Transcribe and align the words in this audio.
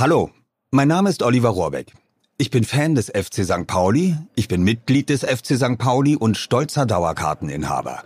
Hallo, 0.00 0.30
mein 0.70 0.88
Name 0.88 1.10
ist 1.10 1.22
Oliver 1.22 1.50
Rohrbeck. 1.50 1.92
Ich 2.38 2.48
bin 2.48 2.64
Fan 2.64 2.94
des 2.94 3.10
FC 3.10 3.44
St. 3.44 3.66
Pauli, 3.66 4.16
ich 4.34 4.48
bin 4.48 4.62
Mitglied 4.62 5.10
des 5.10 5.20
FC 5.20 5.58
St. 5.58 5.76
Pauli 5.76 6.16
und 6.16 6.38
stolzer 6.38 6.86
Dauerkarteninhaber. 6.86 8.02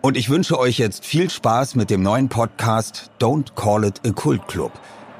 Und 0.00 0.16
ich 0.16 0.30
wünsche 0.30 0.58
euch 0.58 0.78
jetzt 0.78 1.04
viel 1.04 1.28
Spaß 1.28 1.74
mit 1.74 1.90
dem 1.90 2.00
neuen 2.00 2.30
Podcast 2.30 3.10
Don't 3.20 3.54
Call 3.54 3.84
It 3.84 4.00
a 4.06 4.12
Cult 4.12 4.48
Club, 4.48 4.72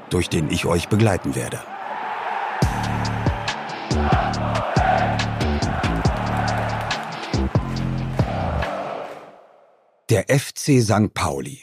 durch 0.09 0.27
den 0.27 0.49
ich 0.49 0.65
euch 0.65 0.89
begleiten 0.89 1.35
werde. 1.35 1.59
Der 10.09 10.25
FC 10.35 10.81
St. 10.81 11.13
Pauli. 11.13 11.61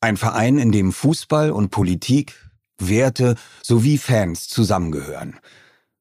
Ein 0.00 0.16
Verein, 0.16 0.58
in 0.58 0.72
dem 0.72 0.92
Fußball 0.92 1.52
und 1.52 1.70
Politik, 1.70 2.43
Werte 2.78 3.36
sowie 3.62 3.98
Fans 3.98 4.48
zusammengehören. 4.48 5.38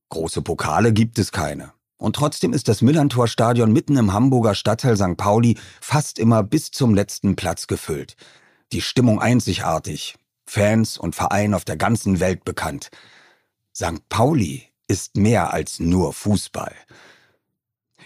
Große 0.10 0.42
Pokale 0.42 0.94
gibt 0.94 1.20
es 1.20 1.32
keine. 1.32 1.74
Und 1.98 2.16
trotzdem 2.16 2.54
ist 2.54 2.68
das 2.68 2.82
Millantor-Stadion 2.82 3.72
mitten 3.72 3.98
im 3.98 4.14
Hamburger 4.14 4.56
Stadtteil 4.56 4.98
St. 4.98 5.16
Pauli 5.16 5.58
fast 5.80 6.20
immer 6.20 6.44
bis 6.44 6.72
zum 6.72 6.94
letzten 6.94 7.36
Platz 7.36 7.68
gefüllt. 7.68 8.16
Die 8.74 8.82
Stimmung 8.82 9.22
einzigartig. 9.22 10.16
Fans 10.46 10.98
und 10.98 11.16
Verein 11.16 11.54
auf 11.54 11.64
der 11.64 11.78
ganzen 11.78 12.20
Welt 12.20 12.44
bekannt. 12.44 12.90
St. 13.76 14.08
Pauli 14.10 14.64
ist 14.88 15.16
mehr 15.16 15.54
als 15.54 15.80
nur 15.80 16.14
Fußball. 16.14 16.76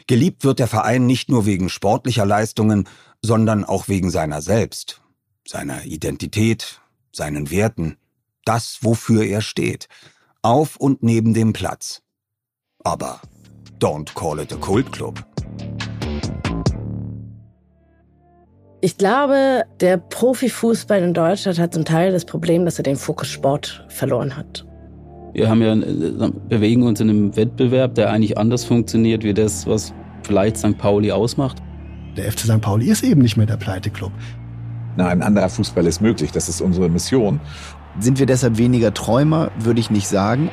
Geliebt 0.05 0.43
wird 0.43 0.59
der 0.59 0.67
Verein 0.67 1.05
nicht 1.05 1.29
nur 1.29 1.45
wegen 1.45 1.69
sportlicher 1.69 2.25
Leistungen, 2.25 2.87
sondern 3.21 3.65
auch 3.65 3.87
wegen 3.87 4.11
seiner 4.11 4.41
selbst, 4.41 5.01
seiner 5.45 5.83
Identität, 5.85 6.81
seinen 7.11 7.49
Werten 7.49 7.97
das, 8.47 8.79
wofür 8.81 9.23
er 9.23 9.41
steht, 9.41 9.87
auf 10.41 10.77
und 10.77 11.03
neben 11.03 11.33
dem 11.33 11.53
Platz. 11.53 12.01
Aber 12.83 13.19
don't 13.79 14.13
call 14.15 14.39
it 14.39 14.53
a 14.53 14.55
Cult 14.55 14.91
Club. 14.91 15.23
Ich 18.79 18.97
glaube, 18.97 19.63
der 19.81 19.97
Profifußball 19.97 21.01
in 21.01 21.13
Deutschland 21.13 21.59
hat 21.59 21.73
zum 21.73 21.83
Teil 21.83 22.11
das 22.11 22.25
Problem, 22.25 22.63
dass 22.63 22.77
er 22.77 22.83
den 22.83 22.95
Fokus 22.95 23.27
Sport 23.27 23.85
verloren 23.89 24.37
hat. 24.37 24.65
Wir 25.33 25.49
haben 25.49 25.61
ja, 25.61 25.73
äh, 25.73 26.31
bewegen 26.47 26.83
uns 26.83 27.01
in 27.01 27.09
einem 27.09 27.35
Wettbewerb, 27.35 27.95
der 27.95 28.11
eigentlich 28.11 28.37
anders 28.37 28.63
funktioniert 28.63 29.23
wie 29.23 29.33
das, 29.33 29.67
was 29.67 29.93
vielleicht 30.23 30.57
St. 30.57 30.77
Pauli 30.77 31.11
ausmacht. 31.11 31.57
Der 32.15 32.31
FC 32.31 32.41
St. 32.41 32.61
Pauli 32.61 32.87
ist 32.87 33.03
eben 33.03 33.21
nicht 33.21 33.35
mehr 33.35 33.45
der 33.45 33.57
Pleite-Club. 33.57 34.11
Na, 34.95 35.07
ein 35.07 35.21
anderer 35.21 35.49
Fußball 35.49 35.85
ist 35.85 36.01
möglich. 36.01 36.31
Das 36.31 36.49
ist 36.49 36.61
unsere 36.61 36.89
Mission. 36.89 37.39
Sind 37.99 38.19
wir 38.19 38.25
deshalb 38.27 38.57
weniger 38.57 38.93
Träumer, 38.93 39.51
würde 39.57 39.79
ich 39.79 39.89
nicht 39.89 40.07
sagen. 40.07 40.49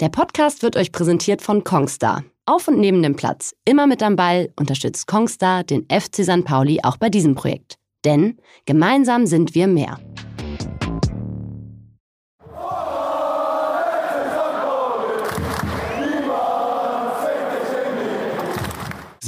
Der 0.00 0.10
Podcast 0.10 0.62
wird 0.62 0.76
euch 0.76 0.92
präsentiert 0.92 1.42
von 1.42 1.64
Kongstar. 1.64 2.24
Auf 2.46 2.68
und 2.68 2.78
neben 2.78 3.02
dem 3.02 3.16
Platz, 3.16 3.54
immer 3.64 3.86
mit 3.86 4.02
am 4.02 4.16
Ball, 4.16 4.50
unterstützt 4.56 5.06
Kongstar 5.06 5.64
den 5.64 5.86
FC 5.90 6.24
St. 6.24 6.44
Pauli 6.44 6.80
auch 6.82 6.96
bei 6.98 7.08
diesem 7.08 7.34
Projekt. 7.34 7.78
Denn 8.04 8.38
gemeinsam 8.64 9.26
sind 9.26 9.54
wir 9.54 9.66
mehr. 9.66 9.98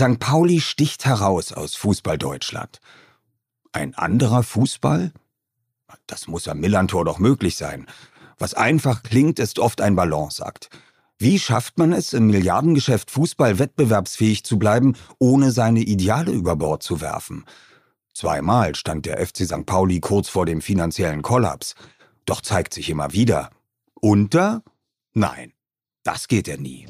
St. 0.00 0.18
Pauli 0.18 0.62
sticht 0.62 1.04
heraus 1.04 1.52
aus 1.52 1.74
Fußball 1.74 2.16
Deutschland. 2.16 2.80
Ein 3.72 3.94
anderer 3.94 4.42
Fußball? 4.42 5.12
Das 6.06 6.26
muss 6.26 6.48
am 6.48 6.60
Millantor 6.60 7.04
doch 7.04 7.18
möglich 7.18 7.56
sein. 7.56 7.86
Was 8.38 8.54
einfach 8.54 9.02
klingt, 9.02 9.38
ist 9.38 9.58
oft 9.58 9.82
ein 9.82 9.96
Balanceakt. 9.96 10.70
Wie 11.18 11.38
schafft 11.38 11.76
man 11.76 11.92
es, 11.92 12.14
im 12.14 12.28
Milliardengeschäft 12.28 13.10
Fußball 13.10 13.58
wettbewerbsfähig 13.58 14.42
zu 14.42 14.58
bleiben, 14.58 14.96
ohne 15.18 15.50
seine 15.50 15.80
Ideale 15.80 16.33
über 16.33 16.56
Bord 16.56 16.83
zu 16.83 17.02
werfen? 17.02 17.44
Zweimal 18.14 18.74
stand 18.77 19.05
der 19.05 19.18
FC 19.18 19.44
St. 19.44 19.66
Pauli 19.66 20.00
kurz 20.00 20.30
vor 20.30 20.46
dem 20.46 20.62
finanziellen 20.62 21.20
Kollaps. 21.20 21.74
Doch 22.24 22.40
zeigt 22.40 22.72
sich 22.72 22.89
immer 22.89 23.12
wieder. 23.12 23.50
Unter? 24.00 24.62
Nein, 25.12 25.52
das 26.05 26.27
geht 26.27 26.48
er 26.48 26.56
nie. 26.56 26.86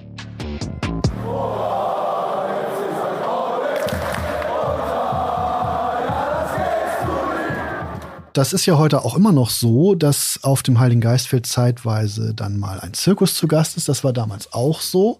Das 8.32 8.52
ist 8.52 8.64
ja 8.66 8.78
heute 8.78 9.04
auch 9.04 9.16
immer 9.16 9.32
noch 9.32 9.50
so, 9.50 9.96
dass 9.96 10.38
auf 10.42 10.62
dem 10.62 10.78
Heiligen 10.78 11.00
Geistfeld 11.00 11.46
zeitweise 11.46 12.32
dann 12.32 12.58
mal 12.58 12.78
ein 12.78 12.94
Zirkus 12.94 13.34
zu 13.34 13.48
Gast 13.48 13.76
ist. 13.76 13.88
Das 13.88 14.04
war 14.04 14.12
damals 14.12 14.52
auch 14.52 14.80
so. 14.80 15.18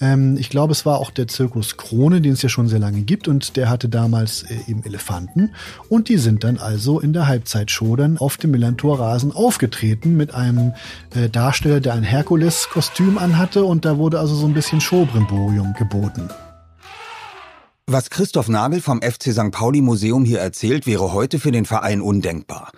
Ähm, 0.00 0.38
ich 0.38 0.48
glaube, 0.48 0.72
es 0.72 0.86
war 0.86 0.98
auch 0.98 1.10
der 1.10 1.28
Zirkus 1.28 1.76
Krone, 1.76 2.22
den 2.22 2.32
es 2.32 2.42
ja 2.42 2.48
schon 2.48 2.68
sehr 2.68 2.78
lange 2.78 3.02
gibt 3.02 3.28
und 3.28 3.56
der 3.56 3.68
hatte 3.68 3.88
damals 3.88 4.42
äh, 4.42 4.56
eben 4.68 4.84
Elefanten 4.84 5.52
und 5.88 6.08
die 6.08 6.18
sind 6.18 6.44
dann 6.44 6.58
also 6.58 7.00
in 7.00 7.12
der 7.12 7.26
Halbzeitshow 7.26 7.96
dann 7.96 8.18
auf 8.18 8.36
dem 8.36 8.52
Millantor-Rasen 8.52 9.32
aufgetreten 9.32 10.16
mit 10.16 10.34
einem 10.34 10.72
äh, 11.14 11.28
Darsteller, 11.28 11.80
der 11.80 11.94
ein 11.94 12.02
Herkules-Kostüm 12.02 13.18
anhatte 13.18 13.64
und 13.64 13.84
da 13.84 13.98
wurde 13.98 14.18
also 14.18 14.34
so 14.34 14.46
ein 14.46 14.54
bisschen 14.54 14.80
Showbrimborium 14.80 15.74
geboten. 15.74 16.28
Was 17.88 18.10
Christoph 18.10 18.48
Nagel 18.48 18.80
vom 18.80 19.00
FC 19.00 19.32
St. 19.32 19.52
Pauli 19.52 19.80
Museum 19.80 20.24
hier 20.24 20.40
erzählt, 20.40 20.88
wäre 20.88 21.12
heute 21.12 21.38
für 21.38 21.52
den 21.52 21.64
Verein 21.64 22.00
undenkbar. 22.00 22.72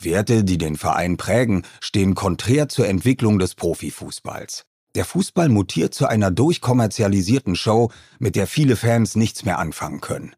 Werte, 0.00 0.42
die 0.42 0.58
den 0.58 0.76
Verein 0.76 1.16
prägen, 1.16 1.62
stehen 1.80 2.16
konträr 2.16 2.68
zur 2.68 2.88
Entwicklung 2.88 3.38
des 3.38 3.54
Profifußballs. 3.54 4.64
Der 4.96 5.04
Fußball 5.04 5.48
mutiert 5.50 5.94
zu 5.94 6.08
einer 6.08 6.32
durchkommerzialisierten 6.32 7.54
Show, 7.54 7.92
mit 8.18 8.34
der 8.34 8.48
viele 8.48 8.74
Fans 8.74 9.14
nichts 9.14 9.44
mehr 9.44 9.60
anfangen 9.60 10.00
können. 10.00 10.34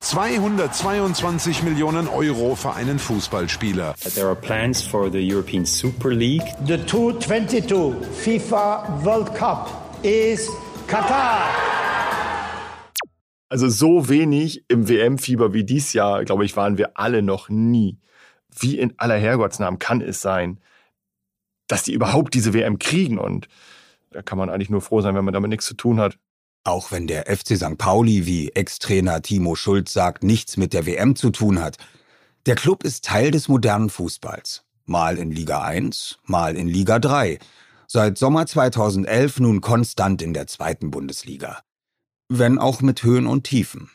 222 0.00 1.62
Millionen 1.62 2.08
Euro 2.08 2.56
für 2.56 2.74
einen 2.74 2.98
Fußballspieler. 2.98 3.94
There 4.14 4.26
are 4.26 4.36
plans 4.36 4.82
for 4.82 5.10
the 5.10 5.32
European 5.32 5.64
Super 5.64 6.10
League. 6.10 6.44
The 6.66 6.76
222 6.84 8.06
FIFA 8.22 9.00
World 9.02 9.34
Cup 9.34 9.96
is 10.02 10.46
Qatar. 10.88 11.76
Also 13.56 13.70
so 13.70 14.10
wenig 14.10 14.66
im 14.68 14.86
WM-Fieber 14.86 15.54
wie 15.54 15.64
dies 15.64 15.94
Jahr, 15.94 16.26
glaube 16.26 16.44
ich, 16.44 16.58
waren 16.58 16.76
wir 16.76 16.98
alle 16.98 17.22
noch 17.22 17.48
nie. 17.48 17.98
Wie 18.54 18.78
in 18.78 18.92
aller 18.98 19.16
Herrgottsnamen 19.16 19.78
kann 19.78 20.02
es 20.02 20.20
sein, 20.20 20.60
dass 21.66 21.82
die 21.82 21.94
überhaupt 21.94 22.34
diese 22.34 22.52
WM 22.52 22.78
kriegen? 22.78 23.16
Und 23.16 23.48
da 24.10 24.20
kann 24.20 24.36
man 24.36 24.50
eigentlich 24.50 24.68
nur 24.68 24.82
froh 24.82 25.00
sein, 25.00 25.14
wenn 25.14 25.24
man 25.24 25.32
damit 25.32 25.48
nichts 25.48 25.64
zu 25.64 25.72
tun 25.72 25.98
hat. 26.00 26.18
Auch 26.64 26.92
wenn 26.92 27.06
der 27.06 27.34
FC 27.34 27.56
St. 27.56 27.78
Pauli, 27.78 28.26
wie 28.26 28.50
Ex-Trainer 28.50 29.22
Timo 29.22 29.54
Schulz 29.54 29.94
sagt, 29.94 30.22
nichts 30.22 30.58
mit 30.58 30.74
der 30.74 30.84
WM 30.84 31.16
zu 31.16 31.30
tun 31.30 31.62
hat. 31.62 31.78
Der 32.44 32.56
Club 32.56 32.84
ist 32.84 33.06
Teil 33.06 33.30
des 33.30 33.48
modernen 33.48 33.88
Fußballs. 33.88 34.66
Mal 34.84 35.16
in 35.16 35.30
Liga 35.30 35.62
1, 35.62 36.18
mal 36.24 36.58
in 36.58 36.68
Liga 36.68 36.98
3. 36.98 37.38
Seit 37.86 38.18
Sommer 38.18 38.44
2011 38.44 39.40
nun 39.40 39.62
konstant 39.62 40.20
in 40.20 40.34
der 40.34 40.46
zweiten 40.46 40.90
Bundesliga 40.90 41.62
wenn 42.28 42.58
auch 42.58 42.80
mit 42.80 43.02
Höhen 43.02 43.26
und 43.26 43.44
Tiefen. 43.44 43.90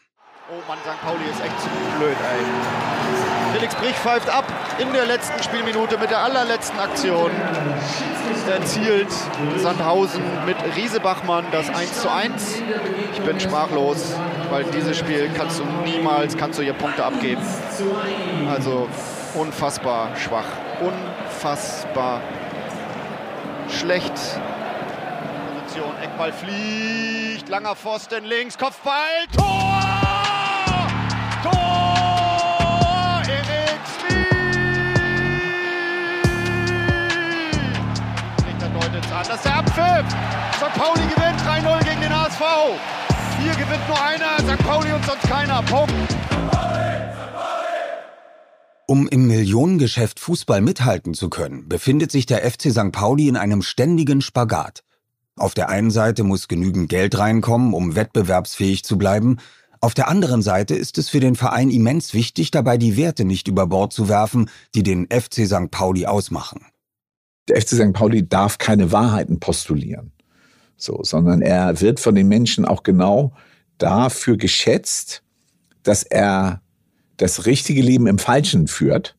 Oh 0.50 0.54
Mann, 0.68 0.78
St. 0.80 1.02
Pauli 1.02 1.24
ist 1.30 1.42
echt 1.44 1.60
zu 1.62 1.70
blöd, 1.98 2.16
ey. 2.32 3.54
Felix 3.54 3.76
Brich 3.76 3.96
pfeift 3.96 4.30
ab 4.30 4.46
in 4.80 4.92
der 4.94 5.06
letzten 5.06 5.42
Spielminute 5.44 5.98
mit 5.98 6.10
der 6.10 6.20
allerletzten 6.20 6.80
Aktion. 6.80 7.32
Erzielt 8.50 9.12
Sandhausen 9.58 10.24
mit 10.46 10.56
Riese 10.76 11.00
Bachmann 11.00 11.46
das 11.52 11.70
1 11.70 12.02
zu 12.02 12.12
1. 12.12 12.62
Ich 13.14 13.22
bin 13.22 13.40
sprachlos, 13.40 14.14
weil 14.50 14.64
dieses 14.66 14.98
Spiel 14.98 15.30
kannst 15.36 15.60
du 15.60 15.66
niemals, 15.86 16.38
kannst 16.38 16.60
du 16.60 16.64
hier 16.64 16.74
Punkte 16.74 17.04
abgeben. 17.04 17.42
Also 18.50 18.88
unfassbar 19.36 20.16
schwach, 20.16 20.48
unfassbar 20.80 22.22
schlecht. 23.70 24.14
Position, 25.72 25.96
Eckball 26.02 26.34
fliegt 26.34 27.48
langer 27.48 27.76
Pfosten 27.76 28.26
links, 28.26 28.58
Kopfball, 28.58 29.26
Tor! 29.36 29.80
Tor! 31.44 33.22
Erik 33.26 33.80
an, 39.14 39.26
das 39.28 39.36
ist 39.36 39.46
der 39.46 39.56
Abpfiff! 39.56 40.06
St. 40.58 40.74
Pauli 40.78 41.02
gewinnt 41.16 41.40
3-0 41.42 41.84
gegen 41.86 42.02
den 42.02 42.14
HSV. 42.14 42.42
Hier 43.42 43.54
gewinnt 43.54 43.88
nur 43.88 44.02
einer, 44.02 44.40
St. 44.40 44.64
Pauli 44.68 44.92
und 44.92 45.06
sonst 45.06 45.24
keiner. 45.24 45.62
Punkt. 45.64 45.94
Um 48.88 49.08
im 49.08 49.28
Millionengeschäft 49.28 50.20
Fußball 50.20 50.60
mithalten 50.60 51.14
zu 51.14 51.30
können, 51.30 51.70
befindet 51.70 52.12
sich 52.12 52.26
der 52.26 52.40
FC 52.40 52.72
St. 52.72 52.92
Pauli 52.92 53.30
in 53.30 53.38
einem 53.38 53.62
ständigen 53.62 54.22
Spagat. 54.22 54.84
Auf 55.38 55.54
der 55.54 55.70
einen 55.70 55.92
Seite 55.92 56.24
muss 56.24 56.48
genügend 56.48 56.90
Geld 56.90 57.18
reinkommen, 57.18 57.74
um 57.74 57.96
wettbewerbsfähig 57.96 58.84
zu 58.84 58.98
bleiben, 58.98 59.38
Auf 59.84 59.96
der 59.96 60.08
anderen 60.10 60.44
Seite 60.44 60.76
ist 60.76 61.00
es 61.00 61.10
für 61.10 61.20
den 61.20 61.36
Verein 61.36 61.72
immens 61.72 62.14
wichtig, 62.14 62.52
dabei 62.52 62.78
die 62.78 62.98
Werte 62.98 63.26
nicht 63.26 63.48
über 63.48 63.66
Bord 63.66 63.92
zu 63.92 64.08
werfen, 64.08 64.48
die 64.76 64.84
den 64.84 65.08
FC 65.08 65.48
St. 65.48 65.72
Pauli 65.72 66.06
ausmachen. 66.06 66.68
Der 67.50 67.60
FC 67.60 67.70
St. 67.70 67.94
Pauli 67.94 68.30
darf 68.30 68.60
keine 68.60 68.92
Wahrheiten 68.92 69.40
postulieren, 69.40 70.12
so, 70.78 71.00
sondern 71.02 71.42
er 71.42 71.82
wird 71.82 72.00
von 72.00 72.14
den 72.14 72.28
Menschen 72.28 72.64
auch 72.64 72.84
genau 72.84 73.34
dafür 73.80 74.38
geschätzt, 74.38 75.24
dass 75.82 76.04
er 76.04 76.62
das 77.18 77.48
richtige 77.48 77.82
Leben 77.82 78.06
im 78.06 78.20
Falschen 78.20 78.68
führt. 78.68 79.18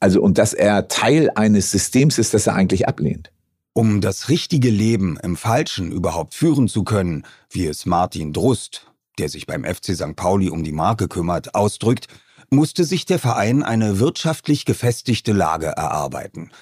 Also, 0.00 0.22
und 0.22 0.38
dass 0.38 0.54
er 0.54 0.88
Teil 0.88 1.30
eines 1.34 1.70
Systems 1.70 2.18
ist, 2.18 2.32
das 2.32 2.46
er 2.46 2.54
eigentlich 2.54 2.88
ablehnt. 2.88 3.30
Um 3.76 4.00
das 4.00 4.28
richtige 4.28 4.70
Leben 4.70 5.18
im 5.20 5.36
Falschen 5.36 5.90
überhaupt 5.90 6.34
führen 6.34 6.68
zu 6.68 6.84
können, 6.84 7.26
wie 7.50 7.66
es 7.66 7.86
Martin 7.86 8.32
Drust, 8.32 8.86
der 9.18 9.28
sich 9.28 9.46
beim 9.46 9.64
FC 9.64 9.96
St. 9.96 10.14
Pauli 10.14 10.48
um 10.48 10.62
die 10.62 10.70
Marke 10.70 11.08
kümmert, 11.08 11.56
ausdrückt, 11.56 12.06
musste 12.50 12.84
sich 12.84 13.04
der 13.04 13.18
Verein 13.18 13.64
eine 13.64 13.98
wirtschaftlich 13.98 14.64
gefestigte 14.64 15.32
Lage 15.32 15.66
erarbeiten. 15.66 16.52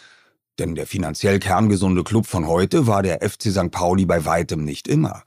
Denn 0.59 0.75
der 0.75 0.87
finanziell 0.87 1.38
kerngesunde 1.38 2.03
Club 2.03 2.26
von 2.26 2.47
heute 2.47 2.87
war 2.87 3.03
der 3.03 3.19
FC 3.20 3.50
St. 3.50 3.70
Pauli 3.70 4.06
bei 4.06 4.25
weitem 4.25 4.65
nicht 4.65 4.88
immer. 4.88 5.23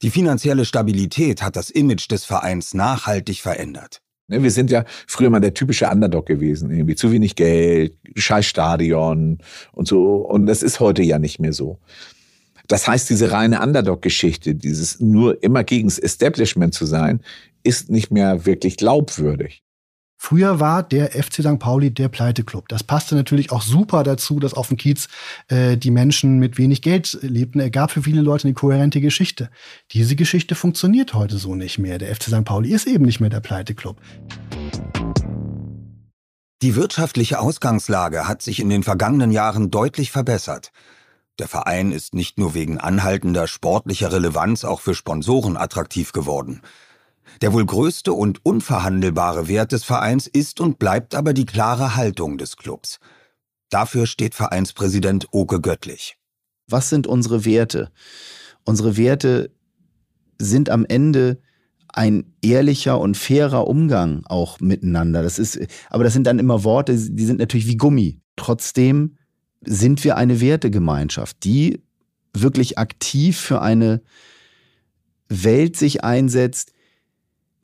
Die 0.00 0.10
finanzielle 0.10 0.64
Stabilität 0.64 1.42
hat 1.42 1.54
das 1.54 1.68
Image 1.68 2.10
des 2.10 2.24
Vereins 2.24 2.72
nachhaltig 2.72 3.42
verändert. 3.42 4.00
Ne, 4.30 4.42
wir 4.42 4.50
sind 4.50 4.70
ja 4.70 4.84
früher 5.06 5.28
mal 5.28 5.40
der 5.40 5.54
typische 5.54 5.88
Underdog 5.88 6.26
gewesen. 6.26 6.70
Irgendwie 6.70 6.94
zu 6.94 7.10
wenig 7.10 7.34
Geld, 7.34 7.94
scheiß 8.14 8.46
Stadion 8.46 9.38
und 9.72 9.88
so. 9.88 10.16
Und 10.18 10.46
das 10.46 10.62
ist 10.62 10.78
heute 10.78 11.02
ja 11.02 11.18
nicht 11.18 11.40
mehr 11.40 11.52
so. 11.52 11.78
Das 12.68 12.86
heißt, 12.86 13.10
diese 13.10 13.32
reine 13.32 13.60
Underdog-Geschichte, 13.60 14.54
dieses 14.54 15.00
nur 15.00 15.42
immer 15.42 15.64
gegens 15.64 15.98
Establishment 15.98 16.72
zu 16.72 16.86
sein, 16.86 17.20
ist 17.64 17.90
nicht 17.90 18.12
mehr 18.12 18.46
wirklich 18.46 18.76
glaubwürdig. 18.76 19.64
Früher 20.22 20.60
war 20.60 20.82
der 20.82 21.12
FC 21.12 21.36
St. 21.36 21.58
Pauli 21.58 21.90
der 21.92 22.10
Pleiteclub. 22.10 22.68
Das 22.68 22.84
passte 22.84 23.14
natürlich 23.14 23.50
auch 23.50 23.62
super 23.62 24.02
dazu, 24.02 24.38
dass 24.38 24.52
auf 24.52 24.68
dem 24.68 24.76
Kiez 24.76 25.08
äh, 25.48 25.78
die 25.78 25.90
Menschen 25.90 26.38
mit 26.38 26.58
wenig 26.58 26.82
Geld 26.82 27.18
lebten. 27.22 27.58
Er 27.58 27.70
gab 27.70 27.90
für 27.90 28.02
viele 28.02 28.20
Leute 28.20 28.44
eine 28.44 28.52
kohärente 28.52 29.00
Geschichte. 29.00 29.48
Diese 29.92 30.16
Geschichte 30.16 30.54
funktioniert 30.54 31.14
heute 31.14 31.38
so 31.38 31.54
nicht 31.54 31.78
mehr. 31.78 31.96
Der 31.96 32.14
FC 32.14 32.24
St. 32.24 32.44
Pauli 32.44 32.70
ist 32.70 32.86
eben 32.86 33.06
nicht 33.06 33.20
mehr 33.20 33.30
der 33.30 33.40
Pleiteclub. 33.40 33.96
Die 36.60 36.76
wirtschaftliche 36.76 37.40
Ausgangslage 37.40 38.28
hat 38.28 38.42
sich 38.42 38.60
in 38.60 38.68
den 38.68 38.82
vergangenen 38.82 39.30
Jahren 39.30 39.70
deutlich 39.70 40.10
verbessert. 40.10 40.70
Der 41.38 41.48
Verein 41.48 41.92
ist 41.92 42.12
nicht 42.14 42.38
nur 42.38 42.52
wegen 42.52 42.76
anhaltender 42.76 43.46
sportlicher 43.46 44.12
Relevanz 44.12 44.64
auch 44.64 44.82
für 44.82 44.94
Sponsoren 44.94 45.56
attraktiv 45.56 46.12
geworden. 46.12 46.60
Der 47.42 47.52
wohl 47.52 47.64
größte 47.64 48.12
und 48.12 48.44
unverhandelbare 48.44 49.48
Wert 49.48 49.72
des 49.72 49.84
Vereins 49.84 50.26
ist 50.26 50.60
und 50.60 50.78
bleibt 50.78 51.14
aber 51.14 51.32
die 51.32 51.46
klare 51.46 51.96
Haltung 51.96 52.38
des 52.38 52.56
Clubs. 52.56 52.98
Dafür 53.70 54.06
steht 54.06 54.34
Vereinspräsident 54.34 55.28
Oke 55.30 55.60
Göttlich. 55.60 56.16
Was 56.68 56.90
sind 56.90 57.06
unsere 57.06 57.44
Werte? 57.44 57.90
Unsere 58.64 58.96
Werte 58.96 59.50
sind 60.38 60.70
am 60.70 60.84
Ende 60.84 61.40
ein 61.88 62.34
ehrlicher 62.42 63.00
und 63.00 63.16
fairer 63.16 63.66
Umgang 63.66 64.22
auch 64.26 64.60
miteinander. 64.60 65.22
Das 65.22 65.38
ist, 65.38 65.58
aber 65.88 66.04
das 66.04 66.12
sind 66.12 66.26
dann 66.26 66.38
immer 66.38 66.64
Worte, 66.64 66.96
die 66.96 67.24
sind 67.24 67.38
natürlich 67.38 67.66
wie 67.66 67.76
Gummi. 67.76 68.20
Trotzdem 68.36 69.16
sind 69.64 70.04
wir 70.04 70.16
eine 70.16 70.40
Wertegemeinschaft, 70.40 71.44
die 71.44 71.82
wirklich 72.32 72.78
aktiv 72.78 73.38
für 73.38 73.60
eine 73.60 74.02
Welt 75.28 75.76
sich 75.76 76.04
einsetzt, 76.04 76.72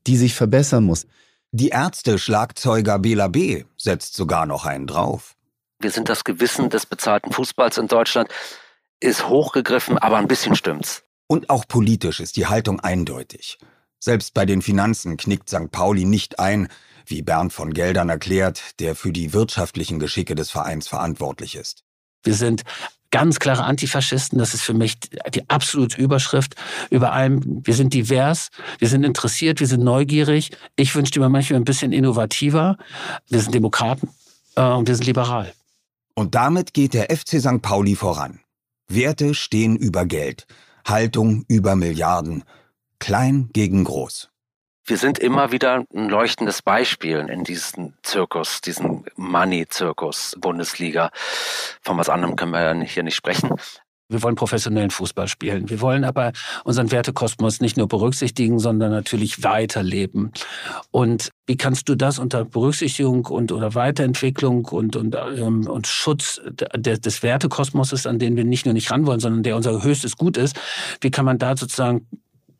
die 0.06 0.16
sich 0.16 0.34
verbessern 0.34 0.84
muss. 0.84 1.06
Die 1.52 1.68
Ärzte-Schlagzeuger 1.68 2.98
Bela 2.98 3.28
B. 3.28 3.64
setzt 3.76 4.14
sogar 4.14 4.46
noch 4.46 4.66
einen 4.66 4.86
drauf. 4.86 5.36
Wir 5.78 5.90
sind 5.90 6.08
das 6.08 6.24
Gewissen 6.24 6.70
des 6.70 6.86
bezahlten 6.86 7.32
Fußballs 7.32 7.78
in 7.78 7.88
Deutschland. 7.88 8.28
Ist 9.00 9.28
hochgegriffen, 9.28 9.98
aber 9.98 10.16
ein 10.16 10.28
bisschen 10.28 10.56
stimmt's. 10.56 11.02
Und 11.26 11.50
auch 11.50 11.66
politisch 11.66 12.20
ist 12.20 12.36
die 12.36 12.46
Haltung 12.46 12.80
eindeutig. 12.80 13.58
Selbst 13.98 14.34
bei 14.34 14.46
den 14.46 14.62
Finanzen 14.62 15.16
knickt 15.16 15.48
St. 15.48 15.70
Pauli 15.70 16.04
nicht 16.04 16.38
ein, 16.38 16.68
wie 17.06 17.22
Bernd 17.22 17.52
von 17.52 17.72
Geldern 17.72 18.08
erklärt, 18.08 18.80
der 18.80 18.94
für 18.94 19.12
die 19.12 19.32
wirtschaftlichen 19.32 19.98
Geschicke 19.98 20.34
des 20.34 20.50
Vereins 20.50 20.88
verantwortlich 20.88 21.56
ist. 21.56 21.84
Wir 22.22 22.34
sind 22.34 22.64
ganz 23.10 23.38
klare 23.38 23.64
Antifaschisten. 23.64 24.38
Das 24.38 24.54
ist 24.54 24.62
für 24.62 24.74
mich 24.74 24.98
die 25.34 25.48
absolute 25.48 26.00
Überschrift 26.00 26.54
über 26.90 27.12
allem. 27.12 27.62
Wir 27.64 27.74
sind 27.74 27.94
divers, 27.94 28.50
wir 28.78 28.88
sind 28.88 29.04
interessiert, 29.04 29.60
wir 29.60 29.66
sind 29.66 29.82
neugierig. 29.82 30.50
Ich 30.76 30.94
wünschte 30.94 31.20
mir 31.20 31.28
manchmal 31.28 31.60
ein 31.60 31.64
bisschen 31.64 31.92
innovativer. 31.92 32.76
Wir 33.28 33.40
sind 33.40 33.54
Demokraten 33.54 34.08
äh, 34.56 34.62
und 34.62 34.88
wir 34.88 34.94
sind 34.94 35.06
liberal. 35.06 35.52
Und 36.14 36.34
damit 36.34 36.74
geht 36.74 36.94
der 36.94 37.14
FC 37.14 37.40
St. 37.40 37.62
Pauli 37.62 37.94
voran. 37.94 38.40
Werte 38.88 39.34
stehen 39.34 39.76
über 39.76 40.06
Geld, 40.06 40.46
Haltung 40.86 41.44
über 41.48 41.74
Milliarden, 41.74 42.44
klein 42.98 43.50
gegen 43.52 43.84
groß 43.84 44.30
wir 44.86 44.96
sind 44.96 45.18
immer 45.18 45.52
wieder 45.52 45.84
ein 45.94 46.08
leuchtendes 46.08 46.62
Beispiel 46.62 47.18
in 47.18 47.44
diesem 47.44 47.94
Zirkus, 48.02 48.60
diesem 48.60 49.04
Money-Zirkus 49.16 50.36
Bundesliga. 50.38 51.10
Von 51.82 51.98
was 51.98 52.08
anderem 52.08 52.36
können 52.36 52.52
wir 52.52 52.74
hier 52.84 53.02
nicht 53.02 53.16
sprechen. 53.16 53.50
Wir 54.08 54.22
wollen 54.22 54.36
professionellen 54.36 54.90
Fußball 54.90 55.26
spielen. 55.26 55.68
Wir 55.68 55.80
wollen 55.80 56.04
aber 56.04 56.30
unseren 56.62 56.92
Wertekosmos 56.92 57.60
nicht 57.60 57.76
nur 57.76 57.88
berücksichtigen, 57.88 58.60
sondern 58.60 58.92
natürlich 58.92 59.42
weiterleben. 59.42 60.30
Und 60.92 61.30
wie 61.46 61.56
kannst 61.56 61.88
du 61.88 61.96
das 61.96 62.20
unter 62.20 62.44
Berücksichtigung 62.44 63.26
und 63.26 63.50
oder 63.50 63.74
Weiterentwicklung 63.74 64.66
und 64.66 64.94
und 64.94 65.16
ähm, 65.16 65.66
und 65.66 65.88
Schutz 65.88 66.40
des, 66.76 67.00
des 67.00 67.22
Wertekosmoses, 67.24 68.06
an 68.06 68.20
den 68.20 68.36
wir 68.36 68.44
nicht 68.44 68.64
nur 68.64 68.74
nicht 68.74 68.92
ran 68.92 69.06
wollen, 69.06 69.18
sondern 69.18 69.42
der 69.42 69.56
unser 69.56 69.82
höchstes 69.82 70.16
Gut 70.16 70.36
ist, 70.36 70.56
wie 71.00 71.10
kann 71.10 71.24
man 71.24 71.38
da 71.38 71.56
sozusagen 71.56 72.06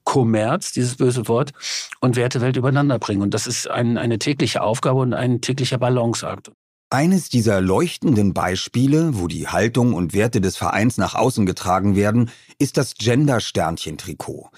Kommerz, 0.06 0.72
dieses 0.72 0.96
böse 0.96 1.28
Wort, 1.28 1.52
und 2.00 2.16
Wertewelt 2.16 2.56
übereinander 2.56 2.98
bringen. 2.98 3.20
Und 3.20 3.34
das 3.34 3.46
ist 3.46 3.68
ein, 3.68 3.98
eine 3.98 4.18
tägliche 4.18 4.62
Aufgabe 4.62 5.00
und 5.00 5.12
ein 5.12 5.42
täglicher 5.42 5.76
Balanceakt. 5.76 6.50
Eines 6.88 7.28
dieser 7.28 7.60
leuchtenden 7.60 8.32
Beispiele, 8.32 9.18
wo 9.18 9.26
die 9.26 9.48
Haltung 9.48 9.92
und 9.92 10.14
Werte 10.14 10.40
des 10.40 10.56
Vereins 10.56 10.96
nach 10.96 11.14
außen 11.16 11.44
getragen 11.44 11.96
werden, 11.96 12.30
ist 12.58 12.76
das 12.76 12.94
Gender-Sternchen-Trikot. 12.94 14.50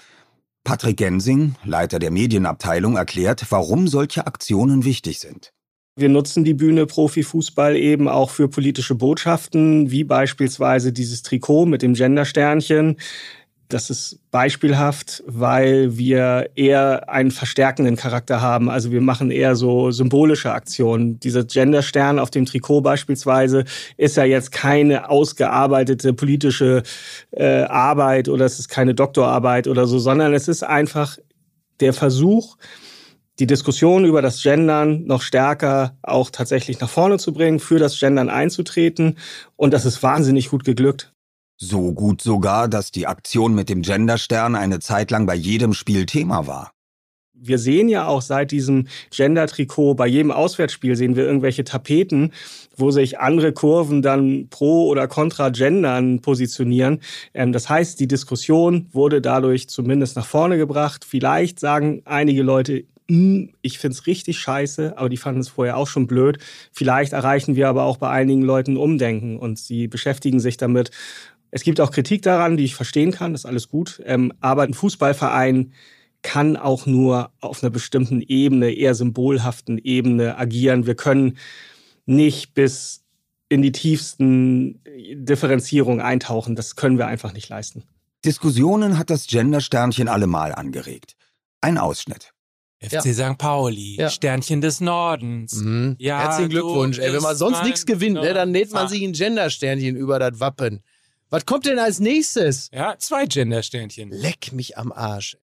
Patrick 0.63 0.97
Gensing, 0.97 1.55
Leiter 1.65 1.97
der 1.97 2.11
Medienabteilung, 2.11 2.95
erklärt, 2.97 3.47
warum 3.49 3.87
solche 3.87 4.27
Aktionen 4.27 4.85
wichtig 4.85 5.19
sind. 5.19 5.51
Wir 5.95 6.07
nutzen 6.07 6.45
die 6.45 6.53
Bühne 6.53 6.85
Profifußball 6.85 7.75
eben 7.75 8.07
auch 8.07 8.29
für 8.29 8.47
politische 8.47 8.95
Botschaften, 8.95 9.91
wie 9.91 10.05
beispielsweise 10.05 10.93
dieses 10.93 11.23
Trikot 11.23 11.65
mit 11.65 11.81
dem 11.81 11.93
Gender-Sternchen. 11.93 12.95
Das 13.69 13.91
ist 13.91 14.17
beispielhaft, 14.31 15.23
weil 15.27 15.95
wir 15.95 16.49
eher 16.55 17.07
einen 17.07 17.29
verstärkenden 17.29 17.97
Charakter 17.97 18.41
haben. 18.41 18.67
Also 18.67 18.91
wir 18.91 18.99
machen 18.99 19.29
eher 19.29 19.55
so 19.55 19.91
symbolische 19.91 20.51
Aktionen. 20.51 21.19
Dieser 21.19 21.43
Genderstern 21.43 22.17
auf 22.17 22.31
dem 22.31 22.47
Trikot 22.47 22.81
beispielsweise 22.81 23.65
ist 23.95 24.17
ja 24.17 24.23
jetzt 24.23 24.51
keine 24.51 25.07
ausgearbeitete 25.11 26.13
politische 26.13 26.81
äh, 27.29 27.61
Arbeit 27.61 28.27
oder 28.27 28.45
es 28.45 28.57
ist 28.57 28.69
keine 28.69 28.95
Doktorarbeit 28.95 29.67
oder 29.67 29.85
so, 29.85 29.99
sondern 29.99 30.33
es 30.33 30.47
ist 30.47 30.63
einfach 30.63 31.19
der 31.79 31.93
Versuch, 31.93 32.57
die 33.37 33.45
Diskussion 33.45 34.03
über 34.03 34.23
das 34.23 34.41
Gendern 34.41 35.05
noch 35.05 35.21
stärker 35.21 35.95
auch 36.01 36.31
tatsächlich 36.31 36.79
nach 36.79 36.89
vorne 36.89 37.19
zu 37.19 37.33
bringen, 37.33 37.59
für 37.59 37.77
das 37.77 37.99
Gendern 37.99 38.29
einzutreten. 38.29 39.19
Und 39.55 39.75
das 39.75 39.85
ist 39.85 40.01
wahnsinnig 40.01 40.49
gut 40.49 40.65
geglückt. 40.65 41.13
So 41.61 41.91
gut 41.91 42.21
sogar, 42.21 42.69
dass 42.69 42.89
die 42.89 43.05
Aktion 43.05 43.53
mit 43.53 43.67
dem 43.67 43.81
Genderstern 43.81 44.55
eine 44.55 44.79
Zeit 44.79 45.11
lang 45.11 45.25
bei 45.25 45.35
jedem 45.35 45.73
Spiel 45.73 46.05
Thema 46.05 46.47
war. 46.47 46.71
Wir 47.33 47.57
sehen 47.57 47.89
ja 47.89 48.07
auch 48.07 48.21
seit 48.21 48.51
diesem 48.51 48.87
Gender-Trikot, 49.11 49.95
bei 49.95 50.07
jedem 50.07 50.31
Auswärtsspiel 50.31 50.95
sehen 50.95 51.17
wir 51.17 51.25
irgendwelche 51.25 51.65
Tapeten, 51.65 52.31
wo 52.77 52.91
sich 52.91 53.19
andere 53.19 53.51
Kurven 53.51 54.01
dann 54.01 54.47
pro 54.49 54.87
oder 54.87 55.09
contra 55.09 55.49
Gendern 55.49 56.21
positionieren. 56.21 57.01
Ähm, 57.33 57.51
das 57.51 57.69
heißt, 57.69 57.99
die 57.99 58.07
Diskussion 58.07 58.87
wurde 58.93 59.21
dadurch 59.21 59.67
zumindest 59.67 60.15
nach 60.15 60.25
vorne 60.25 60.57
gebracht. 60.57 61.05
Vielleicht 61.05 61.59
sagen 61.59 62.01
einige 62.05 62.41
Leute, 62.41 62.85
hm, 63.09 63.49
ich 63.61 63.79
find's 63.79 64.05
richtig 64.05 64.37
scheiße, 64.39 64.97
aber 64.97 65.09
die 65.09 65.17
fanden 65.17 65.41
es 65.41 65.49
vorher 65.49 65.75
auch 65.75 65.87
schon 65.87 66.07
blöd. 66.07 66.37
Vielleicht 66.71 67.11
erreichen 67.11 67.55
wir 67.55 67.67
aber 67.67 67.83
auch 67.83 67.97
bei 67.97 68.09
einigen 68.09 68.43
Leuten 68.43 68.77
Umdenken 68.77 69.37
und 69.37 69.59
sie 69.59 69.87
beschäftigen 69.87 70.39
sich 70.39 70.57
damit 70.57 70.91
es 71.51 71.63
gibt 71.63 71.79
auch 71.79 71.91
Kritik 71.91 72.21
daran, 72.21 72.57
die 72.57 72.65
ich 72.65 72.75
verstehen 72.75 73.11
kann, 73.11 73.33
das 73.33 73.41
ist 73.41 73.45
alles 73.45 73.69
gut. 73.69 74.01
Ähm, 74.05 74.33
aber 74.39 74.63
ein 74.63 74.73
Fußballverein 74.73 75.73
kann 76.21 76.57
auch 76.57 76.85
nur 76.85 77.31
auf 77.39 77.63
einer 77.63 77.69
bestimmten 77.69 78.21
Ebene, 78.21 78.71
eher 78.71 78.93
symbolhaften 78.93 79.77
Ebene 79.77 80.37
agieren. 80.37 80.85
Wir 80.85 80.95
können 80.95 81.37
nicht 82.05 82.53
bis 82.53 83.05
in 83.47 83.61
die 83.61 83.71
tiefsten 83.71 84.83
Differenzierungen 85.13 86.01
eintauchen. 86.01 86.55
Das 86.55 86.75
können 86.75 86.97
wir 86.97 87.07
einfach 87.07 87.33
nicht 87.33 87.49
leisten. 87.49 87.83
Diskussionen 88.25 88.97
hat 88.97 89.09
das 89.09 89.27
Gender-Sternchen 89.27 90.07
allemal 90.07 90.53
angeregt. 90.53 91.15
Ein 91.61 91.77
Ausschnitt. 91.77 92.33
FC 92.81 92.93
ja. 92.93 93.01
St. 93.01 93.37
Pauli, 93.37 93.97
ja. 93.97 94.09
Sternchen 94.09 94.61
des 94.61 94.79
Nordens. 94.79 95.53
Mhm. 95.55 95.95
Ja, 95.99 96.19
Herzlichen 96.19 96.49
Glückwunsch. 96.49 96.99
Ey, 96.99 97.13
wenn 97.13 97.21
man 97.21 97.35
sonst 97.35 97.63
nichts 97.63 97.85
gewinnt, 97.85 98.15
ne, 98.15 98.33
dann 98.33 98.51
näht 98.51 98.71
man 98.71 98.87
sich 98.87 99.03
ein 99.03 99.11
Gendersternchen 99.11 99.95
über 99.95 100.19
das 100.19 100.39
Wappen. 100.39 100.81
Was 101.31 101.45
kommt 101.45 101.67
denn 101.67 101.77
als 101.77 101.99
nächstes? 101.99 102.69
Ja, 102.73 102.97
zwei 102.97 103.27
Gendersternchen. 103.27 104.09
Leck 104.09 104.51
mich 104.51 104.77
am 104.79 104.91
Arsch. 104.91 105.37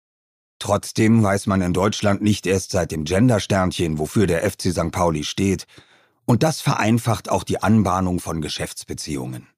Trotzdem 0.61 1.25
weiß 1.25 1.49
man 1.49 1.61
in 1.61 1.73
Deutschland 1.73 2.23
nicht 2.23 2.47
erst 2.47 2.71
seit 2.71 2.93
dem 2.93 3.03
Gendersternchen, 3.03 3.99
wofür 3.99 4.29
der 4.29 4.49
FC 4.49 4.71
St. 4.71 4.93
Pauli 4.93 5.25
steht. 5.25 5.67
Und 6.25 6.45
das 6.45 6.61
vereinfacht 6.61 7.29
auch 7.29 7.43
die 7.43 7.61
Anbahnung 7.61 8.21
von 8.21 8.41
Geschäftsbeziehungen. 8.41 9.49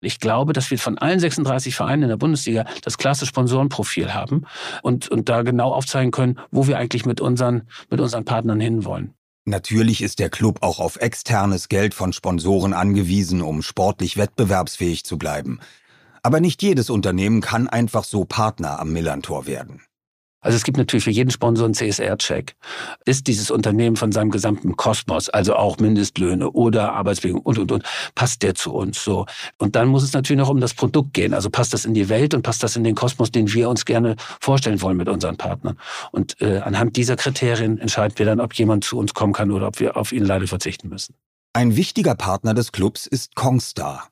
Ich 0.00 0.20
glaube, 0.20 0.52
dass 0.52 0.70
wir 0.70 0.78
von 0.78 0.98
allen 0.98 1.18
36 1.18 1.74
Vereinen 1.74 2.04
in 2.04 2.08
der 2.10 2.16
Bundesliga 2.16 2.64
das 2.82 2.96
klasse 2.96 3.26
Sponsorenprofil 3.26 4.14
haben 4.14 4.46
und, 4.82 5.08
und 5.08 5.28
da 5.28 5.42
genau 5.42 5.72
aufzeigen 5.72 6.12
können, 6.12 6.38
wo 6.52 6.68
wir 6.68 6.78
eigentlich 6.78 7.06
mit 7.06 7.20
unseren, 7.20 7.68
mit 7.90 8.00
unseren 8.00 8.24
Partnern 8.24 8.60
hinwollen. 8.60 9.14
Natürlich 9.44 10.02
ist 10.02 10.20
der 10.20 10.30
Club 10.30 10.58
auch 10.62 10.78
auf 10.78 10.96
externes 10.96 11.68
Geld 11.68 11.94
von 11.94 12.12
Sponsoren 12.12 12.72
angewiesen, 12.72 13.42
um 13.42 13.60
sportlich 13.62 14.16
wettbewerbsfähig 14.16 15.04
zu 15.04 15.18
bleiben. 15.18 15.58
Aber 16.22 16.38
nicht 16.38 16.62
jedes 16.62 16.90
Unternehmen 16.90 17.40
kann 17.40 17.68
einfach 17.68 18.04
so 18.04 18.24
Partner 18.24 18.78
am 18.78 18.92
Millantor 18.92 19.46
werden. 19.46 19.82
Also 20.42 20.56
es 20.56 20.64
gibt 20.64 20.76
natürlich 20.76 21.04
für 21.04 21.10
jeden 21.10 21.30
Sponsor 21.30 21.64
einen 21.64 21.74
CSR-Check. 21.74 22.56
Ist 23.06 23.26
dieses 23.28 23.50
Unternehmen 23.50 23.96
von 23.96 24.12
seinem 24.12 24.30
gesamten 24.30 24.76
Kosmos, 24.76 25.28
also 25.28 25.54
auch 25.54 25.78
Mindestlöhne 25.78 26.50
oder 26.50 26.92
Arbeitsbedingungen 26.92 27.46
und, 27.46 27.58
und, 27.58 27.72
und, 27.72 27.84
passt 28.14 28.42
der 28.42 28.54
zu 28.54 28.74
uns 28.74 29.02
so? 29.02 29.26
Und 29.58 29.76
dann 29.76 29.88
muss 29.88 30.02
es 30.02 30.12
natürlich 30.12 30.40
noch 30.40 30.50
um 30.50 30.60
das 30.60 30.74
Produkt 30.74 31.14
gehen. 31.14 31.32
Also 31.32 31.48
passt 31.48 31.72
das 31.72 31.84
in 31.84 31.94
die 31.94 32.08
Welt 32.08 32.34
und 32.34 32.42
passt 32.42 32.62
das 32.62 32.76
in 32.76 32.84
den 32.84 32.96
Kosmos, 32.96 33.30
den 33.30 33.52
wir 33.52 33.70
uns 33.70 33.84
gerne 33.84 34.16
vorstellen 34.40 34.82
wollen 34.82 34.96
mit 34.96 35.08
unseren 35.08 35.36
Partnern. 35.36 35.78
Und 36.10 36.40
äh, 36.42 36.58
anhand 36.58 36.96
dieser 36.96 37.16
Kriterien 37.16 37.78
entscheiden 37.78 38.18
wir 38.18 38.26
dann, 38.26 38.40
ob 38.40 38.52
jemand 38.54 38.84
zu 38.84 38.98
uns 38.98 39.14
kommen 39.14 39.32
kann 39.32 39.52
oder 39.52 39.68
ob 39.68 39.78
wir 39.78 39.96
auf 39.96 40.12
ihn 40.12 40.24
leider 40.24 40.48
verzichten 40.48 40.88
müssen. 40.88 41.14
Ein 41.52 41.76
wichtiger 41.76 42.16
Partner 42.16 42.52
des 42.52 42.72
Clubs 42.72 43.06
ist 43.06 43.36
Kongstar. 43.36 44.08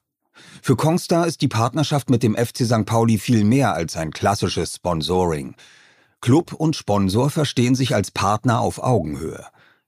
Für 0.63 0.77
Kongstar 0.77 1.27
ist 1.27 1.41
die 1.41 1.49
Partnerschaft 1.49 2.09
mit 2.09 2.23
dem 2.23 2.37
FC 2.37 2.65
St. 2.65 2.87
Pauli 2.87 3.19
viel 3.19 3.45
mehr 3.45 3.75
als 3.75 3.97
ein 3.97 4.11
klassisches 4.11 4.77
Sponsoring. 4.77 5.57
Club 6.21 6.53
und 6.53 6.77
Sponsor 6.77 7.31
verstehen 7.31 7.75
sich 7.75 7.95
als 7.95 8.11
Partner 8.11 8.61
auf 8.61 8.83
Augenhöhe. 8.83 9.47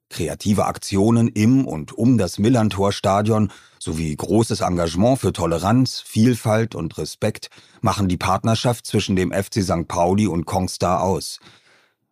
Kreative 0.08 0.64
Aktionen 0.64 1.28
im 1.28 1.66
und 1.66 1.92
um 1.92 2.16
das 2.16 2.38
Millantor-Stadion 2.38 3.50
sowie 3.78 4.14
großes 4.16 4.60
Engagement 4.60 5.18
für 5.18 5.32
Toleranz, 5.32 6.00
Vielfalt 6.00 6.74
und 6.74 6.96
Respekt 6.96 7.50
machen 7.80 8.08
die 8.08 8.16
Partnerschaft 8.16 8.86
zwischen 8.86 9.14
dem 9.14 9.32
FC 9.32 9.62
St. 9.62 9.88
Pauli 9.88 10.26
und 10.26 10.46
Kongstar 10.46 11.02
aus. 11.02 11.38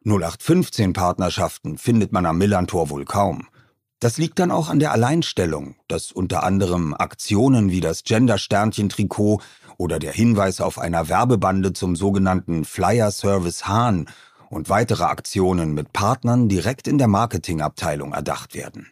0815 0.05 0.93
Partnerschaften 0.93 1.79
findet 1.79 2.12
man 2.12 2.27
am 2.27 2.39
Millantor 2.39 2.91
wohl 2.91 3.05
kaum. 3.05 3.49
Das 4.00 4.16
liegt 4.16 4.38
dann 4.38 4.50
auch 4.50 4.71
an 4.71 4.78
der 4.78 4.92
Alleinstellung, 4.92 5.75
dass 5.87 6.11
unter 6.11 6.42
anderem 6.42 6.95
Aktionen 6.95 7.71
wie 7.71 7.83
das 7.83 8.02
Gender-Sternchen-Trikot 8.02 9.42
oder 9.76 9.99
der 9.99 10.12
Hinweis 10.12 10.62
auf 10.62 10.78
einer 10.78 11.11
Werbebande 11.11 11.75
zum 11.75 11.95
sogenannten 11.97 12.64
Flyer 12.64 13.11
Service 13.11 13.66
Hahn 13.66 14.09
und 14.49 14.71
weitere 14.71 15.04
Aktionen 15.04 15.75
mit 15.75 15.92
Partnern 15.92 16.49
direkt 16.49 16.88
in 16.88 16.97
der 16.97 17.09
Marketingabteilung 17.09 18.14
erdacht 18.14 18.54
werden. 18.54 18.88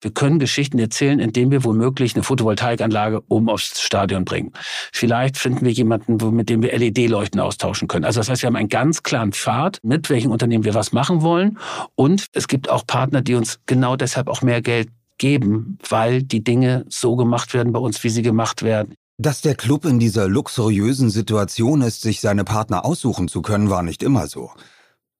Wir 0.00 0.12
können 0.12 0.38
Geschichten 0.38 0.78
erzählen, 0.78 1.18
indem 1.18 1.50
wir 1.50 1.64
womöglich 1.64 2.14
eine 2.14 2.22
Photovoltaikanlage 2.22 3.22
oben 3.28 3.48
aufs 3.48 3.80
Stadion 3.80 4.24
bringen. 4.24 4.52
Vielleicht 4.92 5.36
finden 5.36 5.64
wir 5.64 5.72
jemanden, 5.72 6.16
mit 6.34 6.48
dem 6.48 6.62
wir 6.62 6.76
LED-Leuchten 6.76 7.40
austauschen 7.40 7.88
können. 7.88 8.04
Also 8.04 8.20
das 8.20 8.28
heißt, 8.28 8.42
wir 8.42 8.46
haben 8.46 8.56
einen 8.56 8.68
ganz 8.68 9.02
klaren 9.02 9.32
Pfad, 9.32 9.80
mit 9.82 10.08
welchen 10.08 10.30
Unternehmen 10.30 10.64
wir 10.64 10.74
was 10.74 10.92
machen 10.92 11.22
wollen. 11.22 11.58
Und 11.96 12.26
es 12.32 12.46
gibt 12.46 12.70
auch 12.70 12.86
Partner, 12.86 13.22
die 13.22 13.34
uns 13.34 13.58
genau 13.66 13.96
deshalb 13.96 14.28
auch 14.28 14.42
mehr 14.42 14.62
Geld 14.62 14.88
geben, 15.18 15.78
weil 15.88 16.22
die 16.22 16.44
Dinge 16.44 16.84
so 16.88 17.16
gemacht 17.16 17.52
werden 17.52 17.72
bei 17.72 17.80
uns, 17.80 18.04
wie 18.04 18.10
sie 18.10 18.22
gemacht 18.22 18.62
werden. 18.62 18.94
Dass 19.20 19.40
der 19.40 19.56
Club 19.56 19.84
in 19.84 19.98
dieser 19.98 20.28
luxuriösen 20.28 21.10
Situation 21.10 21.82
ist, 21.82 22.02
sich 22.02 22.20
seine 22.20 22.44
Partner 22.44 22.84
aussuchen 22.84 23.26
zu 23.26 23.42
können, 23.42 23.68
war 23.68 23.82
nicht 23.82 24.04
immer 24.04 24.28
so. 24.28 24.52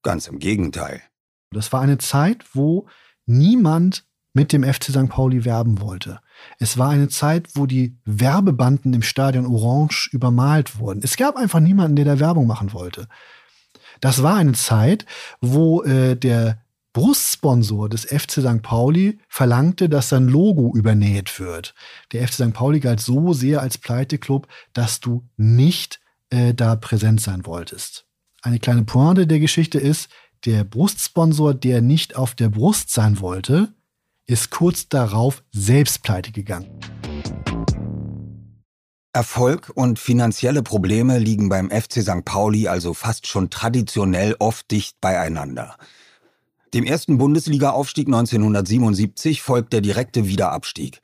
Ganz 0.05 0.29
im 0.29 0.39
Gegenteil. 0.39 1.03
Das 1.51 1.73
war 1.73 1.81
eine 1.81 1.99
Zeit, 1.99 2.45
wo 2.53 2.87
niemand 3.27 4.05
mit 4.39 4.53
dem 4.53 4.63
FC 4.63 4.85
St. 4.85 5.09
Pauli 5.09 5.45
werben 5.45 5.81
wollte. 5.81 6.21
Es 6.61 6.79
war 6.79 6.91
eine 6.91 7.09
Zeit, 7.09 7.49
wo 7.55 7.67
die 7.67 7.97
Werbebanden 8.05 8.95
im 8.95 9.03
Stadion 9.03 9.47
Orange 9.47 10.09
übermalt 10.13 10.79
wurden. 10.79 11.01
Es 11.03 11.17
gab 11.17 11.35
einfach 11.35 11.59
niemanden, 11.59 11.97
der 11.97 12.05
da 12.05 12.21
Werbung 12.21 12.47
machen 12.47 12.73
wollte. 12.73 13.09
Das 14.01 14.23
war 14.23 14.37
eine 14.37 14.53
Zeit, 14.53 15.07
wo 15.41 15.83
äh, 15.83 16.15
der 16.15 16.63
Brustsponsor 16.93 17.89
des 17.89 18.05
FC 18.05 18.41
St. 18.41 18.63
Pauli 18.63 19.19
verlangte, 19.29 19.89
dass 19.89 20.11
sein 20.11 20.29
Logo 20.29 20.73
übernäht 20.73 21.41
wird. 21.41 21.75
Der 22.13 22.27
FC 22.29 22.35
St. 22.35 22.53
Pauli 22.53 22.79
galt 22.79 23.01
so 23.01 23.33
sehr 23.33 23.61
als 23.61 23.77
Pleiteklub, 23.77 24.47
dass 24.73 25.01
du 25.01 25.25
nicht 25.37 25.99
äh, 26.31 26.55
da 26.55 26.77
präsent 26.77 27.21
sein 27.21 27.45
wolltest. 27.45 28.07
Eine 28.43 28.61
kleine 28.61 28.85
Pointe 28.85 29.27
der 29.27 29.41
Geschichte 29.41 29.81
ist, 29.81 30.09
der 30.45 30.63
Brustsponsor, 30.63 31.55
der 31.55 31.83
nicht 31.83 32.15
auf 32.15 32.37
der 32.37 32.51
Brust 32.51 32.93
sein 32.93 33.19
wollte, 33.21 33.75
ist 34.29 34.51
kurz 34.51 34.89
darauf 34.89 35.43
selbst 35.53 36.03
pleite 36.03 36.33
gegangen. 36.33 36.69
Erfolg 39.15 39.73
und 39.75 39.99
finanzielle 39.99 40.63
Probleme 40.63 41.19
liegen 41.19 41.49
beim 41.49 41.71
FC 41.71 42.03
St. 42.03 42.25
Pauli 42.25 42.69
also 42.69 42.93
fast 42.93 43.27
schon 43.27 43.49
traditionell 43.49 44.37
oft 44.39 44.71
dicht 44.71 45.01
beieinander. 45.01 45.77
Dem 46.75 46.85
ersten 46.85 47.17
Bundesliga-Aufstieg 47.17 48.07
1977 48.07 49.41
folgt 49.41 49.73
der 49.73 49.81
direkte 49.81 50.29
Wiederabstieg 50.29 51.01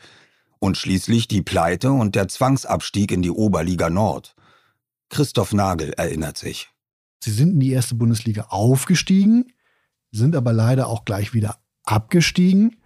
und 0.59 0.77
schließlich 0.77 1.27
die 1.27 1.43
Pleite 1.43 1.93
und 1.93 2.15
der 2.15 2.29
Zwangsabstieg 2.29 3.11
in 3.11 3.23
die 3.23 3.31
Oberliga 3.31 3.89
Nord. 3.89 4.37
Christoph 5.09 5.55
Nagel 5.55 5.95
erinnert 5.95 6.37
sich. 6.37 6.69
Sie 7.21 7.31
sind 7.31 7.55
in 7.55 7.61
die 7.61 7.73
erste 7.73 7.95
Bundesliga 7.95 8.49
aufgestiegen, 8.51 9.55
sind 10.13 10.37
aber 10.37 10.53
leider 10.53 10.89
auch 10.89 11.07
gleich 11.07 11.33
wieder 11.33 11.59
abgestiegen 11.85 12.77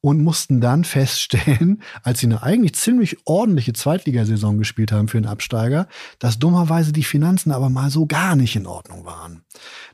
und 0.00 0.22
mussten 0.22 0.60
dann 0.60 0.84
feststellen, 0.84 1.82
als 2.02 2.20
sie 2.20 2.26
eine 2.26 2.42
eigentlich 2.42 2.74
ziemlich 2.74 3.18
ordentliche 3.26 3.72
Zweitligasaison 3.72 4.58
gespielt 4.58 4.92
haben 4.92 5.08
für 5.08 5.18
einen 5.18 5.26
Absteiger, 5.26 5.88
dass 6.18 6.38
dummerweise 6.38 6.92
die 6.92 7.04
Finanzen 7.04 7.52
aber 7.52 7.70
mal 7.70 7.90
so 7.90 8.06
gar 8.06 8.36
nicht 8.36 8.56
in 8.56 8.66
Ordnung 8.66 9.04
waren. 9.04 9.42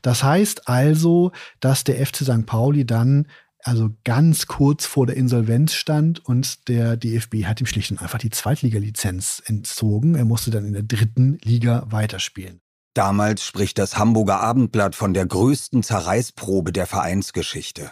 Das 0.02 0.22
heißt 0.22 0.68
also, 0.68 1.32
dass 1.60 1.84
der 1.84 2.04
FC 2.04 2.18
St. 2.18 2.46
Pauli 2.46 2.86
dann 2.86 3.26
also 3.62 3.90
ganz 4.04 4.46
kurz 4.46 4.86
vor 4.86 5.06
der 5.06 5.16
Insolvenz 5.16 5.74
stand 5.74 6.24
und 6.24 6.68
der 6.68 6.96
DFB 6.96 7.44
hat 7.46 7.60
ihm 7.60 7.66
schlicht 7.66 7.90
und 7.90 8.00
einfach 8.00 8.18
die 8.18 8.30
Zweitligalizenz 8.30 9.42
entzogen. 9.44 10.14
Er 10.14 10.24
musste 10.24 10.52
dann 10.52 10.66
in 10.66 10.72
der 10.72 10.84
dritten 10.84 11.38
Liga 11.42 11.84
weiterspielen. 11.90 12.60
Damals 12.94 13.42
spricht 13.42 13.78
das 13.78 13.98
Hamburger 13.98 14.40
Abendblatt 14.40 14.94
von 14.94 15.12
der 15.12 15.26
größten 15.26 15.82
Zerreißprobe 15.82 16.72
der 16.72 16.86
Vereinsgeschichte. 16.86 17.90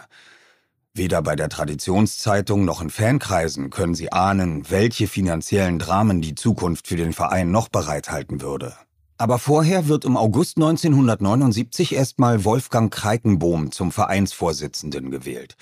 Weder 0.97 1.21
bei 1.21 1.35
der 1.35 1.49
Traditionszeitung 1.49 2.63
noch 2.63 2.81
in 2.81 2.89
Fankreisen 2.89 3.69
können 3.69 3.95
sie 3.95 4.13
ahnen, 4.13 4.69
welche 4.69 5.07
finanziellen 5.07 5.77
Dramen 5.77 6.21
die 6.21 6.35
Zukunft 6.35 6.87
für 6.87 6.95
den 6.95 7.11
Verein 7.11 7.51
noch 7.51 7.67
bereithalten 7.67 8.39
würde. 8.39 8.73
Aber 9.17 9.37
vorher 9.37 9.89
wird 9.89 10.05
im 10.05 10.15
August 10.15 10.55
1979 10.55 11.95
erstmal 11.95 12.45
Wolfgang 12.45 12.93
Kreikenbohm 12.93 13.73
zum 13.73 13.91
Vereinsvorsitzenden 13.91 15.11
gewählt. 15.11 15.57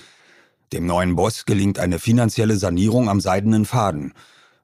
Dem 0.72 0.86
neuen 0.86 1.16
Boss 1.16 1.46
gelingt 1.46 1.80
eine 1.80 1.98
finanzielle 1.98 2.58
Sanierung 2.58 3.10
am 3.10 3.20
seidenen 3.20 3.66
Faden. 3.66 4.14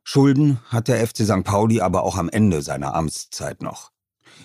Schulden 0.04 0.60
hat 0.68 0.88
der 0.88 1.06
FC 1.06 1.26
St. 1.26 1.44
Pauli 1.46 1.82
aber 1.82 2.04
auch 2.04 2.16
am 2.16 2.30
Ende 2.30 2.62
seiner 2.62 2.94
Amtszeit 2.94 3.64
noch. 3.64 3.90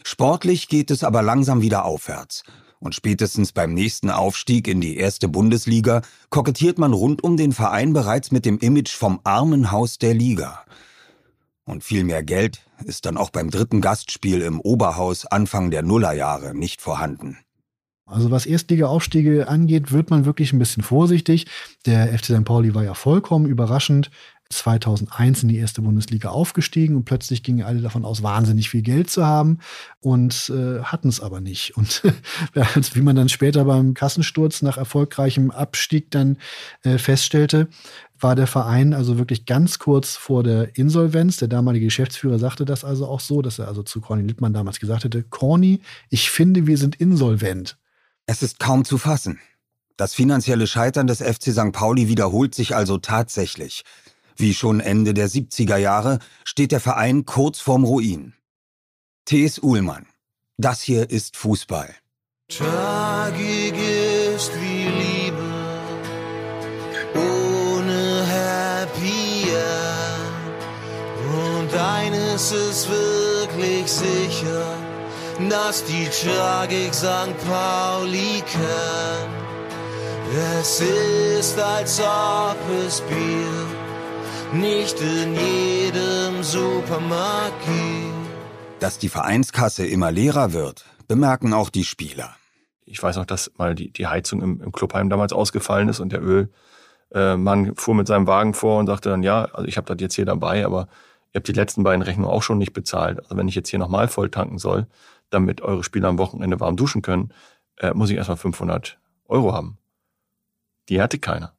Sportlich 0.04 0.68
geht 0.68 0.90
es 0.90 1.04
aber 1.04 1.20
langsam 1.20 1.60
wieder 1.60 1.84
aufwärts. 1.84 2.44
Und 2.84 2.94
spätestens 2.94 3.52
beim 3.52 3.72
nächsten 3.72 4.10
Aufstieg 4.10 4.68
in 4.68 4.82
die 4.82 4.98
erste 4.98 5.26
Bundesliga 5.26 6.02
kokettiert 6.28 6.78
man 6.78 6.92
rund 6.92 7.24
um 7.24 7.38
den 7.38 7.52
Verein 7.52 7.94
bereits 7.94 8.30
mit 8.30 8.44
dem 8.44 8.58
Image 8.58 8.94
vom 8.94 9.20
Armenhaus 9.24 9.96
der 9.96 10.12
Liga. 10.12 10.62
Und 11.64 11.82
viel 11.82 12.04
mehr 12.04 12.22
Geld 12.22 12.60
ist 12.84 13.06
dann 13.06 13.16
auch 13.16 13.30
beim 13.30 13.48
dritten 13.48 13.80
Gastspiel 13.80 14.42
im 14.42 14.60
Oberhaus 14.60 15.24
Anfang 15.24 15.70
der 15.70 15.82
Nullerjahre 15.82 16.54
nicht 16.54 16.82
vorhanden. 16.82 17.38
Also 18.04 18.30
was 18.30 18.44
Erstliga-Aufstiege 18.44 19.48
angeht, 19.48 19.90
wird 19.90 20.10
man 20.10 20.26
wirklich 20.26 20.52
ein 20.52 20.58
bisschen 20.58 20.82
vorsichtig. 20.82 21.46
Der 21.86 22.08
FC 22.08 22.26
St. 22.26 22.44
Pauli 22.44 22.74
war 22.74 22.84
ja 22.84 22.92
vollkommen 22.92 23.46
überraschend 23.46 24.10
2001 24.50 25.42
in 25.42 25.48
die 25.48 25.56
erste 25.56 25.82
Bundesliga 25.82 26.28
aufgestiegen 26.28 26.96
und 26.96 27.04
plötzlich 27.04 27.42
gingen 27.42 27.64
alle 27.64 27.80
davon 27.80 28.04
aus, 28.04 28.22
wahnsinnig 28.22 28.70
viel 28.70 28.82
Geld 28.82 29.10
zu 29.10 29.24
haben 29.24 29.58
und 30.00 30.50
äh, 30.54 30.80
hatten 30.82 31.08
es 31.08 31.20
aber 31.20 31.40
nicht. 31.40 31.76
Und 31.76 32.02
wie 32.94 33.02
man 33.02 33.16
dann 33.16 33.28
später 33.28 33.64
beim 33.64 33.94
Kassensturz 33.94 34.62
nach 34.62 34.76
erfolgreichem 34.76 35.50
Abstieg 35.50 36.10
dann 36.10 36.38
äh, 36.82 36.98
feststellte, 36.98 37.68
war 38.18 38.34
der 38.36 38.46
Verein 38.46 38.94
also 38.94 39.18
wirklich 39.18 39.44
ganz 39.44 39.78
kurz 39.78 40.16
vor 40.16 40.42
der 40.42 40.76
Insolvenz. 40.76 41.38
Der 41.38 41.48
damalige 41.48 41.86
Geschäftsführer 41.86 42.38
sagte 42.38 42.64
das 42.64 42.84
also 42.84 43.06
auch 43.06 43.20
so, 43.20 43.42
dass 43.42 43.58
er 43.58 43.68
also 43.68 43.82
zu 43.82 44.00
Corny 44.00 44.22
Littmann 44.22 44.52
damals 44.52 44.80
gesagt 44.80 45.04
hätte, 45.04 45.22
Corny, 45.22 45.80
ich 46.10 46.30
finde, 46.30 46.66
wir 46.66 46.78
sind 46.78 46.96
insolvent. 46.96 47.76
Es 48.26 48.42
ist 48.42 48.58
kaum 48.58 48.84
zu 48.84 48.98
fassen. 48.98 49.38
Das 49.96 50.14
finanzielle 50.14 50.66
Scheitern 50.66 51.06
des 51.06 51.22
FC 51.22 51.52
St. 51.52 51.72
Pauli 51.72 52.08
wiederholt 52.08 52.54
sich 52.54 52.74
also 52.74 52.98
tatsächlich. 52.98 53.84
Wie 54.36 54.54
schon 54.54 54.80
Ende 54.80 55.14
der 55.14 55.28
70er 55.28 55.76
Jahre 55.76 56.18
steht 56.44 56.72
der 56.72 56.80
Verein 56.80 57.24
kurz 57.24 57.60
vorm 57.60 57.84
Ruin. 57.84 58.34
T.S. 59.26 59.58
Uhlmann. 59.62 60.06
Das 60.56 60.82
hier 60.82 61.10
ist 61.10 61.36
Fußball. 61.36 61.94
Tragik 62.48 63.74
ist 64.34 64.52
wie 64.60 64.84
Liebe 64.88 65.54
ohne 67.14 68.26
Happy 68.26 69.48
End. 69.50 70.54
Und 71.32 71.74
eines 71.74 72.52
ist 72.52 72.88
wirklich 72.88 73.90
sicher, 73.90 74.76
dass 75.48 75.84
die 75.84 76.08
Tragik 76.08 76.92
St. 76.92 77.34
Pauli 77.48 78.42
kennt. 78.46 79.44
Es 80.60 80.80
ist, 80.80 81.58
als 81.58 82.00
ob 82.00 82.58
es 82.86 83.00
Bier 83.02 83.83
nicht 84.52 85.00
in 85.00 85.34
jedem 85.34 86.42
Supermarkt 86.42 87.64
gibt. 87.64 88.82
Dass 88.82 88.98
die 88.98 89.08
Vereinskasse 89.08 89.86
immer 89.86 90.12
leerer 90.12 90.52
wird, 90.52 90.84
bemerken 91.08 91.52
auch 91.52 91.70
die 91.70 91.84
Spieler. 91.84 92.36
Ich 92.84 93.02
weiß 93.02 93.16
noch, 93.16 93.24
dass 93.24 93.50
mal 93.56 93.74
die, 93.74 93.90
die 93.90 94.06
Heizung 94.06 94.42
im, 94.42 94.60
im 94.60 94.72
Clubheim 94.72 95.08
damals 95.08 95.32
ausgefallen 95.32 95.88
ist 95.88 96.00
und 96.00 96.12
der 96.12 96.22
Ölmann 96.22 97.74
fuhr 97.76 97.94
mit 97.94 98.06
seinem 98.06 98.26
Wagen 98.26 98.54
vor 98.54 98.78
und 98.78 98.86
sagte 98.86 99.08
dann, 99.08 99.22
ja, 99.22 99.46
also 99.46 99.66
ich 99.66 99.76
habe 99.76 99.86
das 99.86 100.02
jetzt 100.02 100.14
hier 100.14 100.26
dabei, 100.26 100.66
aber 100.66 100.88
ihr 101.32 101.38
habt 101.38 101.48
die 101.48 101.52
letzten 101.52 101.82
beiden 101.82 102.02
Rechnungen 102.02 102.30
auch 102.30 102.42
schon 102.42 102.58
nicht 102.58 102.72
bezahlt. 102.72 103.20
Also 103.20 103.36
wenn 103.36 103.48
ich 103.48 103.54
jetzt 103.54 103.70
hier 103.70 103.78
nochmal 103.78 104.08
voll 104.08 104.30
tanken 104.30 104.58
soll, 104.58 104.86
damit 105.30 105.62
eure 105.62 105.82
Spieler 105.82 106.08
am 106.08 106.18
Wochenende 106.18 106.60
warm 106.60 106.76
duschen 106.76 107.02
können, 107.02 107.32
äh, 107.78 107.94
muss 107.94 108.10
ich 108.10 108.16
erstmal 108.16 108.36
500 108.36 108.98
Euro 109.26 109.52
haben. 109.52 109.78
Die 110.88 111.00
hatte 111.00 111.18
keiner. 111.18 111.54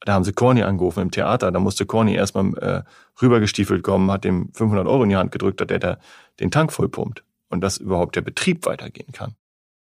Da 0.00 0.12
haben 0.14 0.24
sie 0.24 0.32
Corny 0.32 0.62
angerufen 0.62 1.02
im 1.02 1.10
Theater. 1.10 1.50
Da 1.50 1.58
musste 1.58 1.86
Corny 1.86 2.14
erstmal 2.14 2.56
äh, 2.58 2.82
rübergestiefelt 3.20 3.82
kommen, 3.82 4.10
hat 4.10 4.24
dem 4.24 4.52
500 4.52 4.86
Euro 4.86 5.02
in 5.02 5.10
die 5.10 5.16
Hand 5.16 5.32
gedrückt, 5.32 5.60
dass 5.60 5.68
der 5.68 5.78
da 5.78 5.98
den 6.40 6.50
Tank 6.50 6.72
vollpumpt 6.72 7.24
und 7.48 7.60
dass 7.60 7.78
überhaupt 7.78 8.16
der 8.16 8.22
Betrieb 8.22 8.66
weitergehen 8.66 9.12
kann. 9.12 9.34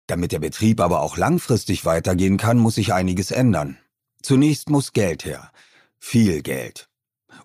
Damit 0.07 0.31
der 0.31 0.39
Betrieb 0.39 0.79
aber 0.79 1.01
auch 1.01 1.17
langfristig 1.17 1.85
weitergehen 1.85 2.37
kann, 2.37 2.57
muss 2.57 2.75
sich 2.75 2.93
einiges 2.93 3.31
ändern. 3.31 3.77
Zunächst 4.21 4.69
muss 4.69 4.93
Geld 4.93 5.25
her. 5.25 5.51
Viel 5.99 6.41
Geld. 6.41 6.89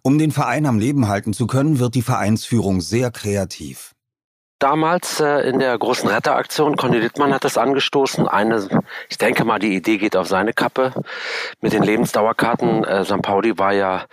Um 0.02 0.18
den 0.18 0.30
Verein 0.30 0.66
am 0.66 0.78
Leben 0.78 1.08
halten 1.08 1.32
zu 1.32 1.46
können, 1.46 1.78
wird 1.78 1.94
die 1.94 2.02
Vereinsführung 2.02 2.80
sehr 2.80 3.10
kreativ 3.10 3.94
damals 4.62 5.18
äh, 5.20 5.48
in 5.48 5.58
der 5.58 5.76
großen 5.76 6.08
Retteraktion. 6.08 6.76
Conny 6.76 6.98
Littmann 6.98 7.34
hat 7.34 7.44
das 7.44 7.58
angestoßen. 7.58 8.28
Eine, 8.28 8.68
ich 9.08 9.18
denke 9.18 9.44
mal, 9.44 9.58
die 9.58 9.74
Idee 9.74 9.98
geht 9.98 10.16
auf 10.16 10.28
seine 10.28 10.52
Kappe 10.52 10.92
mit 11.60 11.72
den 11.72 11.82
Lebensdauerkarten. 11.82 12.84
Äh, 12.84 13.04
St. 13.04 13.22
Pauli 13.22 13.58
war 13.58 13.72
ja 13.72 14.04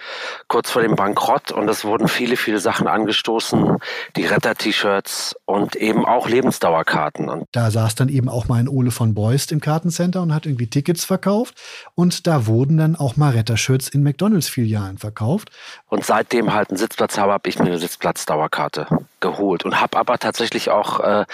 kurz 0.47 0.71
vor 0.71 0.81
dem 0.81 0.95
Bankrott 0.95 1.51
und 1.51 1.69
es 1.69 1.85
wurden 1.85 2.07
viele, 2.07 2.35
viele 2.35 2.59
Sachen 2.59 2.87
angestoßen. 2.87 3.77
Die 4.15 4.25
Retter-T-Shirts 4.25 5.35
und 5.45 5.75
eben 5.75 6.05
auch 6.05 6.27
Lebensdauerkarten. 6.27 7.29
Und 7.29 7.45
da 7.51 7.69
saß 7.69 7.95
dann 7.95 8.09
eben 8.09 8.29
auch 8.29 8.47
mal 8.47 8.59
ein 8.59 8.67
Ole 8.67 8.91
von 8.91 9.13
Beust 9.13 9.51
im 9.51 9.61
Kartencenter 9.61 10.21
und 10.21 10.33
hat 10.33 10.47
irgendwie 10.47 10.67
Tickets 10.67 11.05
verkauft. 11.05 11.61
Und 11.93 12.25
da 12.25 12.47
wurden 12.47 12.77
dann 12.77 12.95
auch 12.95 13.17
mal 13.17 13.31
Retter-Shirts 13.31 13.89
in 13.89 14.01
McDonalds-Filialen 14.01 14.97
verkauft. 14.97 15.51
Und 15.89 16.03
seitdem 16.03 16.53
halt 16.53 16.69
einen 16.69 16.77
Sitzplatz 16.77 17.17
habe, 17.17 17.33
habe 17.33 17.47
ich 17.47 17.59
mir 17.59 17.65
eine 17.65 17.77
Sitzplatzdauerkarte 17.77 18.87
geholt 19.21 19.65
und 19.65 19.79
habe 19.79 19.97
aber 19.97 20.17
tatsächlich 20.17 20.69
auch 20.69 20.99
äh, 20.99 21.25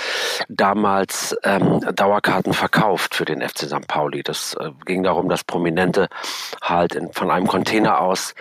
damals 0.50 1.36
ähm, 1.44 1.82
Dauerkarten 1.96 2.54
verkauft 2.54 3.15
für 3.15 3.25
den 3.25 3.42
FC 3.42 3.68
St. 3.68 3.88
Pauli. 3.88 4.24
Das 4.24 4.56
äh, 4.60 4.72
ging 4.86 5.04
darum, 5.04 5.30
dass 5.30 5.44
Prominente 5.44 6.08
halt 6.62 6.96
in, 6.96 7.12
von 7.13 7.32
einem 7.32 7.48
Container 7.48 8.00
aus 8.00 8.34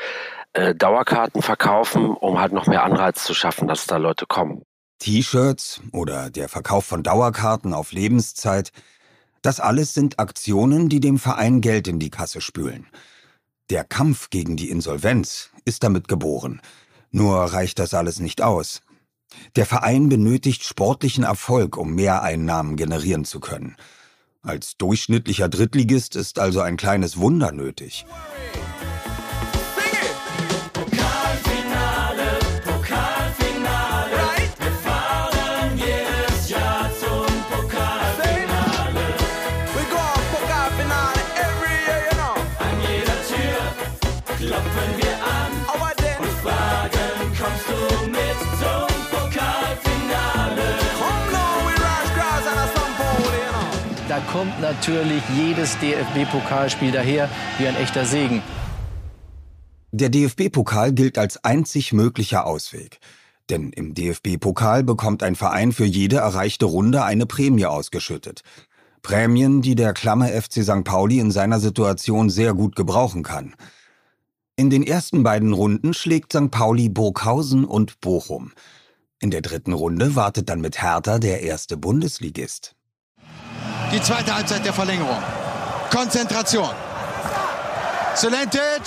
äh, 0.55 0.75
Dauerkarten 0.75 1.43
verkaufen, 1.43 2.11
um 2.11 2.41
halt 2.41 2.53
noch 2.53 2.67
mehr 2.67 2.85
Anreiz 2.85 3.25
zu 3.25 3.35
schaffen, 3.35 3.69
dass 3.69 3.87
da 3.87 3.97
Leute 3.97 4.27
kommen. 4.27 4.63
T-Shirts 5.01 5.81
oder 5.93 6.31
der 6.31 6.49
Verkauf 6.49 6.85
von 6.87 7.03
Dauerkarten 7.03 7.75
auf 7.75 7.93
Lebenszeit, 7.93 8.71
das 9.43 9.61
alles 9.61 9.93
sind 9.93 10.19
Aktionen, 10.19 10.89
die 10.89 11.01
dem 11.01 11.19
Verein 11.19 11.61
Geld 11.61 11.89
in 11.89 11.99
die 11.99 12.11
Kasse 12.11 12.41
spülen. 12.41 12.87
Der 13.71 13.85
Kampf 13.85 14.31
gegen 14.31 14.57
die 14.57 14.71
Insolvenz 14.71 15.51
ist 15.65 15.83
damit 15.83 16.09
geboren. 16.09 16.63
Nur 17.11 17.37
reicht 17.37 17.79
das 17.79 17.95
alles 17.95 18.21
nicht 18.21 18.43
aus. 18.43 18.83
Der 19.57 19.67
Verein 19.67 20.09
benötigt 20.09 20.65
sportlichen 20.65 21.25
Erfolg, 21.25 21.77
um 21.77 21.95
Mehreinnahmen 21.95 22.77
generieren 22.77 23.25
zu 23.25 23.41
können. 23.41 23.77
Als 24.43 24.77
durchschnittlicher 24.77 25.49
Drittligist 25.49 26.17
ist 26.17 26.39
also 26.39 26.61
ein 26.61 26.77
kleines 26.77 27.17
Wunder 27.17 27.53
nötig. 27.53 28.05
Kommt 54.35 54.61
natürlich 54.61 55.23
jedes 55.37 55.79
DFB-Pokalspiel 55.79 56.91
daher 56.91 57.31
wie 57.57 57.69
ein 57.69 57.77
echter 57.77 58.05
Segen. 58.05 58.43
Der 59.93 60.09
DFB-Pokal 60.09 60.93
gilt 60.93 61.19
als 61.19 61.45
einzig 61.45 61.93
möglicher 61.93 62.45
Ausweg. 62.45 62.99
Denn 63.49 63.71
im 63.71 63.95
DFB-Pokal 63.95 64.83
bekommt 64.83 65.23
ein 65.23 65.37
Verein 65.37 65.71
für 65.71 65.85
jede 65.85 66.17
erreichte 66.17 66.65
Runde 66.65 67.05
eine 67.05 67.27
Prämie 67.27 67.67
ausgeschüttet. 67.67 68.43
Prämien, 69.03 69.63
die 69.63 69.77
der 69.77 69.93
klamme 69.93 70.27
FC 70.31 70.65
St. 70.65 70.83
Pauli 70.83 71.21
in 71.21 71.31
seiner 71.31 71.61
Situation 71.61 72.29
sehr 72.29 72.55
gut 72.55 72.75
gebrauchen 72.75 73.23
kann. 73.23 73.55
In 74.57 74.69
den 74.69 74.83
ersten 74.83 75.23
beiden 75.23 75.53
Runden 75.53 75.95
schlägt 75.95 76.33
St. 76.33 76.51
Pauli 76.51 76.89
Burghausen 76.89 77.65
und 77.65 78.01
Bochum. 78.01 78.51
In 79.21 79.31
der 79.31 79.43
dritten 79.43 79.75
Runde 79.75 80.17
wartet 80.17 80.49
dann 80.49 80.61
mit 80.61 80.83
Hertha 80.83 81.21
der 81.21 81.43
erste 81.43 81.77
Bundesligist. 81.77 82.75
Die 83.95 84.03
zweite 84.03 84.35
Halbzeit 84.35 84.65
der 84.65 84.73
Verlängerung. 84.73 85.23
Konzentration. 85.89 86.75
Zelentic. 88.17 88.83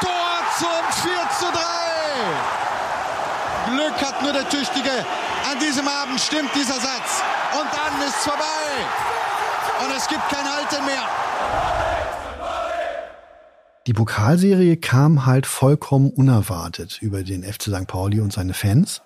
Tor 0.00 0.40
zum 0.58 0.82
4 1.04 1.12
zu 1.38 1.44
3. 1.52 1.60
Glück 3.70 4.02
hat 4.02 4.20
nur 4.20 4.32
der 4.32 4.48
Tüchtige. 4.48 5.06
An 5.48 5.60
diesem 5.60 5.86
Abend 5.86 6.20
stimmt 6.20 6.52
dieser 6.56 6.74
Satz. 6.74 7.22
Und 7.52 7.68
dann 7.72 8.02
ist 8.08 8.16
vorbei. 8.16 8.42
Und 9.84 9.92
es 9.96 10.08
gibt 10.08 10.28
kein 10.28 10.44
Halten 10.44 10.84
mehr. 10.84 11.04
Die 13.86 13.92
Pokalserie 13.92 14.76
kam 14.76 15.24
halt 15.24 15.46
vollkommen 15.46 16.10
unerwartet 16.10 17.00
über 17.00 17.22
den 17.22 17.44
FC 17.44 17.62
St. 17.62 17.86
Pauli 17.86 18.18
und 18.18 18.32
seine 18.32 18.54
Fans. 18.54 19.02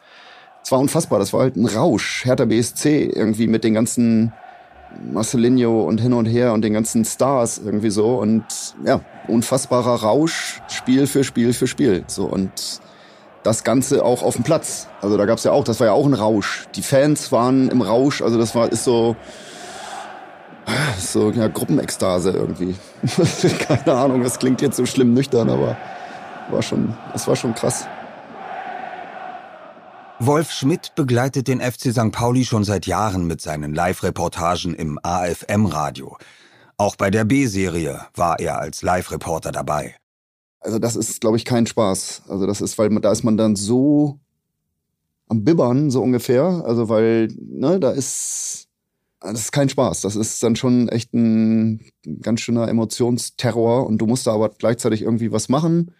Es 0.62 0.72
war 0.72 0.78
unfassbar, 0.78 1.18
das 1.18 1.32
war 1.32 1.40
halt 1.40 1.56
ein 1.56 1.66
Rausch. 1.66 2.24
Hertha 2.24 2.44
BSC 2.44 3.04
irgendwie 3.14 3.46
mit 3.46 3.64
den 3.64 3.74
ganzen 3.74 4.32
Marcelinho 5.12 5.82
und 5.84 6.00
hin 6.00 6.12
und 6.12 6.26
her 6.26 6.52
und 6.52 6.62
den 6.62 6.72
ganzen 6.72 7.04
Stars 7.04 7.60
irgendwie 7.64 7.90
so 7.90 8.16
und 8.16 8.44
ja, 8.84 9.00
unfassbarer 9.28 10.02
Rausch, 10.02 10.60
Spiel 10.68 11.06
für 11.06 11.24
Spiel 11.24 11.52
für 11.52 11.66
Spiel. 11.66 12.04
So 12.06 12.24
und 12.24 12.80
das 13.42 13.64
Ganze 13.64 14.04
auch 14.04 14.22
auf 14.22 14.34
dem 14.34 14.44
Platz. 14.44 14.88
Also 15.00 15.16
da 15.16 15.24
gab's 15.24 15.44
ja 15.44 15.52
auch, 15.52 15.64
das 15.64 15.80
war 15.80 15.86
ja 15.86 15.92
auch 15.92 16.06
ein 16.06 16.14
Rausch. 16.14 16.66
Die 16.74 16.82
Fans 16.82 17.32
waren 17.32 17.70
im 17.70 17.80
Rausch, 17.80 18.20
also 18.20 18.38
das 18.38 18.54
war 18.54 18.70
ist 18.70 18.84
so 18.84 19.16
so 20.98 21.30
ja, 21.30 21.48
Gruppenekstase 21.48 22.30
irgendwie. 22.30 22.76
Keine 23.66 23.96
Ahnung, 23.96 24.22
das 24.22 24.38
klingt 24.38 24.60
jetzt 24.60 24.76
so 24.76 24.86
schlimm 24.86 25.14
nüchtern, 25.14 25.48
aber 25.48 25.76
war 26.50 26.62
schon, 26.62 26.94
es 27.14 27.26
war 27.26 27.36
schon 27.36 27.54
krass. 27.54 27.86
Wolf 30.22 30.50
Schmidt 30.50 30.94
begleitet 30.96 31.48
den 31.48 31.62
FC 31.62 31.92
St. 31.92 32.12
Pauli 32.12 32.44
schon 32.44 32.62
seit 32.62 32.86
Jahren 32.86 33.26
mit 33.26 33.40
seinen 33.40 33.72
Live-Reportagen 33.74 34.74
im 34.74 34.98
AFM-Radio. 35.02 36.18
Auch 36.76 36.96
bei 36.96 37.10
der 37.10 37.24
B-Serie 37.24 38.02
war 38.14 38.38
er 38.38 38.58
als 38.58 38.82
Live-Reporter 38.82 39.50
dabei. 39.50 39.96
Also 40.60 40.78
das 40.78 40.94
ist, 40.94 41.22
glaube 41.22 41.38
ich, 41.38 41.46
kein 41.46 41.66
Spaß. 41.66 42.24
Also 42.28 42.46
das 42.46 42.60
ist, 42.60 42.76
weil 42.76 42.90
man, 42.90 43.00
da 43.00 43.10
ist 43.10 43.24
man 43.24 43.38
dann 43.38 43.56
so 43.56 44.20
am 45.26 45.42
Bibbern, 45.42 45.90
so 45.90 46.02
ungefähr. 46.02 46.44
Also 46.66 46.90
weil, 46.90 47.28
ne, 47.40 47.80
da 47.80 47.90
ist, 47.90 48.68
das 49.20 49.40
ist 49.40 49.52
kein 49.52 49.70
Spaß. 49.70 50.02
Das 50.02 50.16
ist 50.16 50.42
dann 50.42 50.54
schon 50.54 50.90
echt 50.90 51.14
ein 51.14 51.80
ganz 52.20 52.42
schöner 52.42 52.68
Emotionsterror 52.68 53.86
und 53.86 53.96
du 53.96 54.06
musst 54.06 54.26
da 54.26 54.34
aber 54.34 54.50
gleichzeitig 54.50 55.00
irgendwie 55.00 55.32
was 55.32 55.48
machen. 55.48 55.94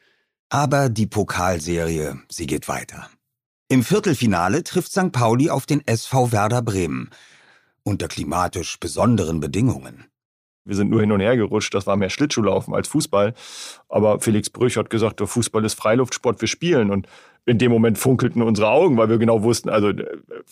Aber 0.50 0.90
die 0.90 1.06
Pokalserie, 1.06 2.18
sie 2.28 2.46
geht 2.46 2.68
weiter. 2.68 3.08
Im 3.72 3.84
Viertelfinale 3.84 4.64
trifft 4.64 4.90
St. 4.90 5.12
Pauli 5.12 5.48
auf 5.48 5.64
den 5.64 5.86
SV 5.86 6.32
Werder 6.32 6.60
Bremen. 6.60 7.08
unter 7.84 8.08
klimatisch 8.08 8.80
besonderen 8.80 9.38
Bedingungen. 9.38 10.06
Wir 10.64 10.74
sind 10.74 10.90
nur 10.90 11.00
hin 11.00 11.12
und 11.12 11.20
her 11.20 11.36
gerutscht, 11.36 11.72
das 11.72 11.86
war 11.86 11.96
mehr 11.96 12.10
Schlittschuhlaufen 12.10 12.74
als 12.74 12.88
Fußball. 12.88 13.32
Aber 13.88 14.18
Felix 14.18 14.50
Brüch 14.50 14.76
hat 14.76 14.90
gesagt, 14.90 15.20
Fußball 15.24 15.64
ist 15.64 15.74
Freiluftsport, 15.74 16.40
wir 16.40 16.48
spielen. 16.48 16.90
Und 16.90 17.06
in 17.50 17.58
dem 17.58 17.72
Moment 17.72 17.98
funkelten 17.98 18.42
unsere 18.42 18.70
Augen, 18.70 18.96
weil 18.96 19.08
wir 19.08 19.18
genau 19.18 19.42
wussten, 19.42 19.70
also 19.70 19.90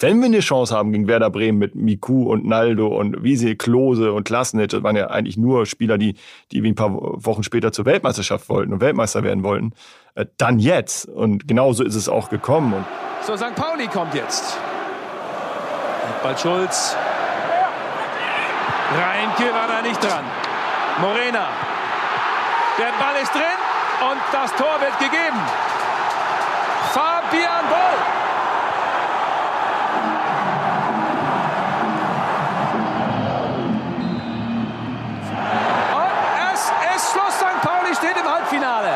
wenn 0.01 0.19
wir 0.19 0.27
eine 0.27 0.41
Chance 0.41 0.75
haben 0.75 0.91
gegen 0.91 1.07
Werder 1.07 1.31
Bremen 1.31 1.57
mit 1.57 1.77
Miku 1.77 2.25
und 2.25 2.45
Naldo 2.45 2.89
und 2.89 3.23
Wiese, 3.23 3.55
Klose 3.55 4.13
und 4.13 4.25
Klasnitsch, 4.25 4.73
das 4.73 4.83
waren 4.83 4.97
ja 4.97 5.07
eigentlich 5.07 5.37
nur 5.37 5.65
Spieler, 5.65 5.97
die, 5.97 6.17
die 6.51 6.65
wie 6.65 6.69
ein 6.69 6.75
paar 6.75 6.91
Wochen 6.93 7.45
später 7.45 7.71
zur 7.71 7.85
Weltmeisterschaft 7.85 8.49
wollten 8.49 8.73
und 8.73 8.81
Weltmeister 8.81 9.23
werden 9.23 9.45
wollten, 9.45 9.75
äh, 10.17 10.27
dann 10.39 10.59
jetzt. 10.59 11.07
Und 11.07 11.47
genauso 11.47 11.85
ist 11.85 11.95
es 11.95 12.09
auch 12.09 12.31
gekommen. 12.31 12.73
Und 12.73 12.85
so, 13.23 13.37
St. 13.37 13.55
Pauli 13.55 13.87
kommt 13.87 14.15
jetzt. 14.15 14.59
Bald 16.25 16.41
Schulz. 16.41 16.97
Reinke 18.93 19.55
war 19.55 19.69
da 19.69 19.83
nicht 19.87 20.03
dran. 20.03 20.25
Morena. 21.01 21.47
Der 22.77 22.93
Ball 22.99 23.23
ist 23.23 23.33
drin 23.33 24.11
und 24.11 24.21
das 24.33 24.53
Tor 24.57 24.81
wird 24.81 24.99
gegeben. 24.99 25.39
Fabian 27.29 27.69
Boll. 27.69 27.99
Und 35.95 36.13
es 36.53 36.63
ist 36.97 37.13
Schluss. 37.13 37.35
St. 37.35 37.61
Pauli 37.63 37.95
steht 37.95 38.17
im 38.17 38.27
Halbfinale. 38.27 38.95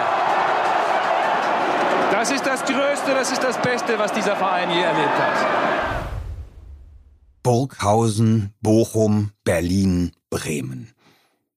Das 2.10 2.30
ist 2.30 2.46
das 2.46 2.64
Größte, 2.64 3.14
das 3.14 3.32
ist 3.32 3.42
das 3.42 3.60
Beste, 3.60 3.98
was 3.98 4.12
dieser 4.12 4.36
Verein 4.36 4.70
je 4.70 4.80
erlebt 4.80 5.18
hat. 5.18 6.06
Burghausen, 7.42 8.54
Bochum, 8.60 9.32
Berlin, 9.44 10.12
Bremen. 10.30 10.94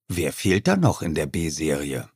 Wer 0.07 0.33
fehlt 0.33 0.67
da 0.67 0.75
noch 0.75 1.01
in 1.01 1.15
der 1.15 1.27
B-Serie? 1.27 2.09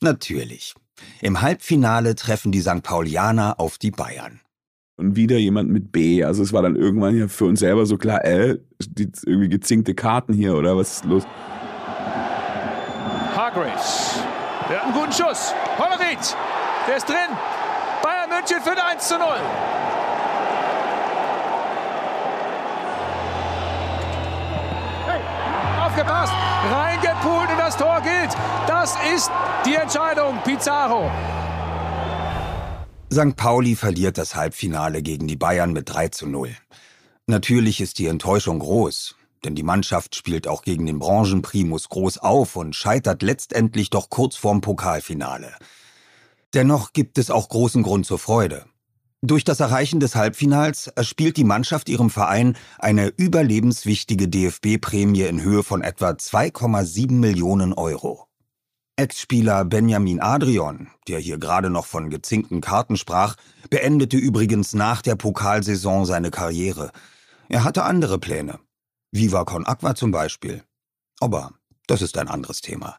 Natürlich. 0.00 0.74
Im 1.20 1.40
Halbfinale 1.40 2.14
treffen 2.14 2.52
die 2.52 2.60
St. 2.60 2.82
Paulianer 2.82 3.58
auf 3.58 3.78
die 3.78 3.90
Bayern. 3.90 4.40
Und 4.96 5.16
wieder 5.16 5.38
jemand 5.38 5.70
mit 5.70 5.92
B. 5.92 6.24
Also 6.24 6.42
es 6.42 6.52
war 6.52 6.62
dann 6.62 6.76
irgendwann 6.76 7.16
ja 7.16 7.28
für 7.28 7.46
uns 7.46 7.60
selber 7.60 7.86
so 7.86 7.96
klar, 7.96 8.24
äh, 8.24 8.58
die 8.86 9.10
irgendwie 9.24 9.48
gezinkte 9.48 9.94
Karten 9.94 10.34
hier 10.34 10.56
oder 10.56 10.76
was 10.76 10.96
ist 10.96 11.04
los? 11.06 11.24
Hargreaves. 13.34 14.20
Der 14.68 14.78
hat 14.78 14.84
einen 14.84 14.94
guten 14.94 15.12
Schuss. 15.12 15.54
Hollerith. 15.78 16.36
Der 16.86 16.96
ist 16.96 17.08
drin. 17.08 17.16
Bayern 18.02 18.28
München 18.28 18.60
führt 18.62 18.78
1 18.78 19.08
zu 19.08 19.18
0. 19.18 19.26
Aufgepasst. 26.00 26.32
Reingepult 26.70 27.50
und 27.50 27.58
das 27.58 27.76
Tor 27.76 28.00
gilt. 28.00 28.34
Das 28.66 28.96
ist 29.14 29.30
die 29.66 29.74
Entscheidung. 29.74 30.38
Pizarro. 30.44 31.10
St. 33.12 33.36
Pauli 33.36 33.76
verliert 33.76 34.16
das 34.16 34.34
Halbfinale 34.34 35.02
gegen 35.02 35.28
die 35.28 35.36
Bayern 35.36 35.72
mit 35.74 35.92
3 35.92 36.08
zu 36.08 36.26
0. 36.26 36.56
Natürlich 37.26 37.82
ist 37.82 37.98
die 37.98 38.06
Enttäuschung 38.06 38.60
groß, 38.60 39.16
denn 39.44 39.54
die 39.54 39.62
Mannschaft 39.62 40.14
spielt 40.16 40.48
auch 40.48 40.62
gegen 40.62 40.86
den 40.86 40.98
Branchenprimus 40.98 41.90
groß 41.90 42.18
auf 42.18 42.56
und 42.56 42.74
scheitert 42.74 43.20
letztendlich 43.20 43.90
doch 43.90 44.08
kurz 44.08 44.36
vorm 44.36 44.62
Pokalfinale. 44.62 45.54
Dennoch 46.54 46.94
gibt 46.94 47.18
es 47.18 47.30
auch 47.30 47.48
großen 47.50 47.82
Grund 47.82 48.06
zur 48.06 48.18
Freude. 48.18 48.64
Durch 49.22 49.44
das 49.44 49.60
Erreichen 49.60 50.00
des 50.00 50.14
Halbfinals 50.14 50.86
erspielt 50.86 51.36
die 51.36 51.44
Mannschaft 51.44 51.90
ihrem 51.90 52.08
Verein 52.08 52.56
eine 52.78 53.08
überlebenswichtige 53.08 54.28
DFB-Prämie 54.28 55.24
in 55.24 55.42
Höhe 55.42 55.62
von 55.62 55.82
etwa 55.82 56.10
2,7 56.12 57.12
Millionen 57.12 57.74
Euro. 57.74 58.26
Ex-Spieler 58.96 59.66
Benjamin 59.66 60.20
Adrian, 60.20 60.88
der 61.06 61.18
hier 61.18 61.36
gerade 61.36 61.68
noch 61.68 61.84
von 61.84 62.08
gezinkten 62.08 62.62
Karten 62.62 62.96
sprach, 62.96 63.36
beendete 63.68 64.16
übrigens 64.16 64.72
nach 64.72 65.02
der 65.02 65.16
Pokalsaison 65.16 66.06
seine 66.06 66.30
Karriere. 66.30 66.90
Er 67.50 67.64
hatte 67.64 67.84
andere 67.84 68.18
Pläne. 68.18 68.58
Viva 69.12 69.44
Con 69.44 69.66
Aqua 69.66 69.94
zum 69.94 70.12
Beispiel. 70.12 70.64
Aber 71.20 71.52
das 71.86 72.00
ist 72.00 72.16
ein 72.16 72.28
anderes 72.28 72.62
Thema. 72.62 72.96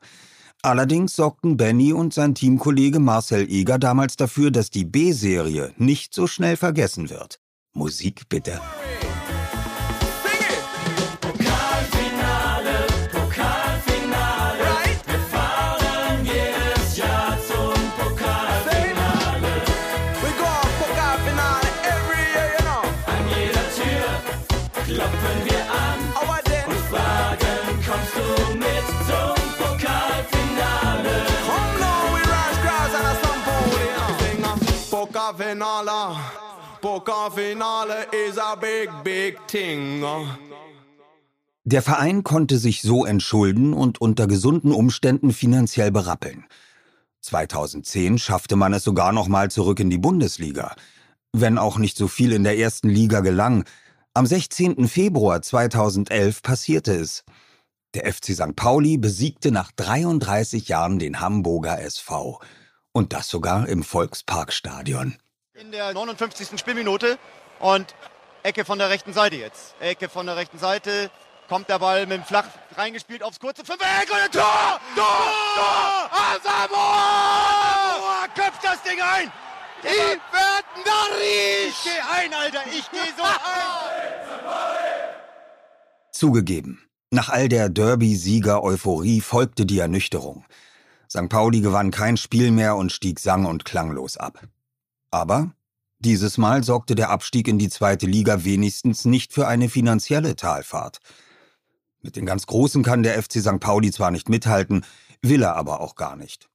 Allerdings 0.63 1.15
sorgten 1.15 1.57
Benny 1.57 1.91
und 1.91 2.13
sein 2.13 2.35
Teamkollege 2.35 2.99
Marcel 2.99 3.49
Eger 3.49 3.79
damals 3.79 4.15
dafür, 4.15 4.51
dass 4.51 4.69
die 4.69 4.85
B-Serie 4.85 5.73
nicht 5.77 6.13
so 6.13 6.27
schnell 6.27 6.55
vergessen 6.55 7.09
wird. 7.09 7.39
Musik 7.73 8.29
bitte. 8.29 8.59
Pokalfinale, 8.59 9.20
Pokalfinale, 35.51 36.15
Pokalfinale 36.81 38.07
is 38.13 38.37
a 38.37 38.55
big, 38.55 38.89
big 39.03 39.37
thing. 39.47 40.01
Der 41.65 41.81
Verein 41.81 42.23
konnte 42.23 42.57
sich 42.57 42.81
so 42.81 43.05
entschulden 43.05 43.73
und 43.73 43.99
unter 43.99 44.27
gesunden 44.27 44.71
Umständen 44.71 45.33
finanziell 45.33 45.91
berappeln. 45.91 46.45
2010 47.19 48.17
schaffte 48.17 48.55
man 48.55 48.73
es 48.73 48.83
sogar 48.83 49.11
noch 49.11 49.27
mal 49.27 49.51
zurück 49.51 49.81
in 49.81 49.89
die 49.89 49.97
Bundesliga. 49.97 50.73
Wenn 51.33 51.57
auch 51.57 51.77
nicht 51.77 51.97
so 51.97 52.07
viel 52.07 52.31
in 52.31 52.45
der 52.45 52.57
ersten 52.57 52.89
Liga 52.89 53.19
gelang, 53.19 53.65
am 54.13 54.25
16. 54.25 54.87
Februar 54.87 55.41
2011 55.41 56.43
passierte 56.43 56.93
es. 56.93 57.25
Der 57.93 58.11
FC 58.11 58.33
St. 58.35 58.55
Pauli 58.55 58.97
besiegte 58.97 59.51
nach 59.51 59.71
33 59.73 60.69
Jahren 60.69 60.97
den 60.97 61.19
Hamburger 61.19 61.81
SV. 61.81 62.39
Und 62.93 63.11
das 63.11 63.27
sogar 63.27 63.67
im 63.67 63.83
Volksparkstadion. 63.83 65.17
In 65.61 65.71
der 65.71 65.93
59. 65.93 66.59
Spielminute 66.59 67.19
und 67.59 67.93
Ecke 68.41 68.65
von 68.65 68.79
der 68.79 68.89
rechten 68.89 69.13
Seite 69.13 69.35
jetzt. 69.35 69.75
Ecke 69.79 70.09
von 70.09 70.25
der 70.25 70.35
rechten 70.35 70.57
Seite. 70.57 71.11
Kommt 71.47 71.69
der 71.69 71.77
Ball 71.77 72.07
mit 72.07 72.17
dem 72.17 72.23
Flach 72.23 72.47
reingespielt 72.75 73.21
aufs 73.21 73.39
kurze 73.39 73.63
Fünfereck 73.63 74.09
und 74.09 74.17
ein 74.17 74.31
Tor! 74.31 74.79
Tor! 74.95 75.05
Tor! 75.55 76.09
Asamoah! 76.33 78.27
Köpft 78.33 78.63
das 78.63 78.81
Ding 78.81 78.99
ein! 79.01 79.31
Ich 79.83 80.19
werden 80.33 80.83
Ich 81.67 81.75
geh 81.83 81.99
ein, 82.11 82.33
Alter! 82.33 82.61
Ich 82.71 82.89
geh 82.89 82.97
so 83.15 83.21
ein! 83.21 83.29
Zugegeben, 86.11 86.89
nach 87.11 87.29
all 87.29 87.49
der 87.49 87.69
Derby-Sieger-Euphorie 87.69 89.21
folgte 89.21 89.67
die 89.67 89.77
Ernüchterung. 89.77 90.43
St. 91.07 91.29
Pauli 91.29 91.61
gewann 91.61 91.91
kein 91.91 92.17
Spiel 92.17 92.49
mehr 92.49 92.77
und 92.77 92.91
stieg 92.91 93.19
sang- 93.19 93.45
und 93.45 93.63
klanglos 93.63 94.17
ab. 94.17 94.41
Aber 95.11 95.51
dieses 95.99 96.39
Mal 96.39 96.63
sorgte 96.63 96.95
der 96.95 97.11
Abstieg 97.11 97.47
in 97.47 97.59
die 97.59 97.69
zweite 97.69 98.07
Liga 98.07 98.43
wenigstens 98.43 99.05
nicht 99.05 99.33
für 99.33 99.47
eine 99.47 99.69
finanzielle 99.69 100.35
Talfahrt. 100.35 100.99
Mit 102.01 102.15
den 102.15 102.25
ganz 102.25 102.47
Großen 102.47 102.81
kann 102.81 103.03
der 103.03 103.21
FC 103.21 103.33
St. 103.33 103.59
Pauli 103.59 103.91
zwar 103.91 104.09
nicht 104.09 104.29
mithalten, 104.29 104.83
will 105.21 105.43
er 105.43 105.55
aber 105.55 105.81
auch 105.81 105.95
gar 105.95 106.15
nicht. 106.15 106.49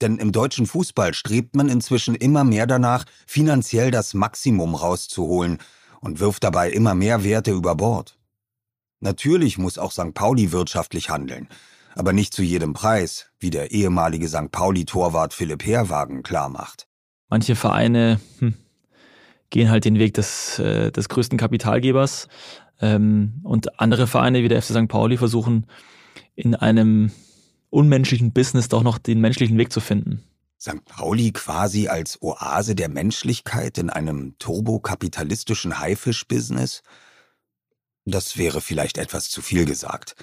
Denn 0.00 0.18
im 0.18 0.30
deutschen 0.30 0.66
Fußball 0.66 1.14
strebt 1.14 1.56
man 1.56 1.68
inzwischen 1.68 2.14
immer 2.14 2.44
mehr 2.44 2.68
danach, 2.68 3.04
finanziell 3.26 3.90
das 3.90 4.14
Maximum 4.14 4.76
rauszuholen 4.76 5.58
und 6.00 6.20
wirft 6.20 6.44
dabei 6.44 6.70
immer 6.70 6.94
mehr 6.94 7.24
Werte 7.24 7.50
über 7.50 7.74
Bord. 7.74 8.18
Natürlich 9.00 9.58
muss 9.58 9.78
auch 9.78 9.90
St. 9.90 10.14
Pauli 10.14 10.52
wirtschaftlich 10.52 11.10
handeln, 11.10 11.48
aber 11.96 12.12
nicht 12.12 12.34
zu 12.34 12.42
jedem 12.42 12.72
Preis, 12.72 13.26
wie 13.40 13.50
der 13.50 13.72
ehemalige 13.72 14.28
St. 14.28 14.52
Pauli-Torwart 14.52 15.34
Philipp 15.34 15.64
Herwagen 15.64 16.22
klarmacht. 16.22 16.86
Manche 17.32 17.56
Vereine 17.56 18.20
hm, 18.40 18.52
gehen 19.48 19.70
halt 19.70 19.86
den 19.86 19.98
Weg 19.98 20.12
des, 20.12 20.58
äh, 20.58 20.92
des 20.92 21.08
größten 21.08 21.38
Kapitalgebers 21.38 22.28
ähm, 22.78 23.40
und 23.42 23.80
andere 23.80 24.06
Vereine 24.06 24.42
wie 24.42 24.48
der 24.48 24.60
FC 24.60 24.74
St. 24.74 24.88
Pauli 24.88 25.16
versuchen 25.16 25.66
in 26.34 26.54
einem 26.54 27.10
unmenschlichen 27.70 28.34
Business 28.34 28.68
doch 28.68 28.82
noch 28.82 28.98
den 28.98 29.18
menschlichen 29.22 29.56
Weg 29.56 29.72
zu 29.72 29.80
finden. 29.80 30.22
St. 30.60 30.84
Pauli 30.84 31.32
quasi 31.32 31.88
als 31.88 32.20
Oase 32.20 32.74
der 32.74 32.90
Menschlichkeit 32.90 33.78
in 33.78 33.88
einem 33.88 34.36
turbokapitalistischen 34.38 35.78
Haifisch-Business? 35.80 36.82
Das 38.04 38.36
wäre 38.36 38.60
vielleicht 38.60 38.98
etwas 38.98 39.30
zu 39.30 39.40
viel 39.40 39.64
gesagt. 39.64 40.16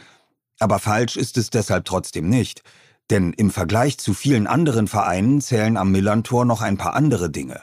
Aber 0.59 0.77
falsch 0.77 1.17
ist 1.17 1.37
es 1.37 1.49
deshalb 1.49 1.85
trotzdem 1.85 2.29
nicht. 2.29 2.61
Denn 3.09 3.33
im 3.33 3.49
Vergleich 3.49 3.97
zu 3.97 4.13
vielen 4.13 4.47
anderen 4.47 4.87
Vereinen 4.87 5.41
zählen 5.41 5.77
am 5.77 5.91
Millantor 5.91 6.45
noch 6.45 6.61
ein 6.61 6.77
paar 6.77 6.93
andere 6.93 7.29
Dinge. 7.29 7.61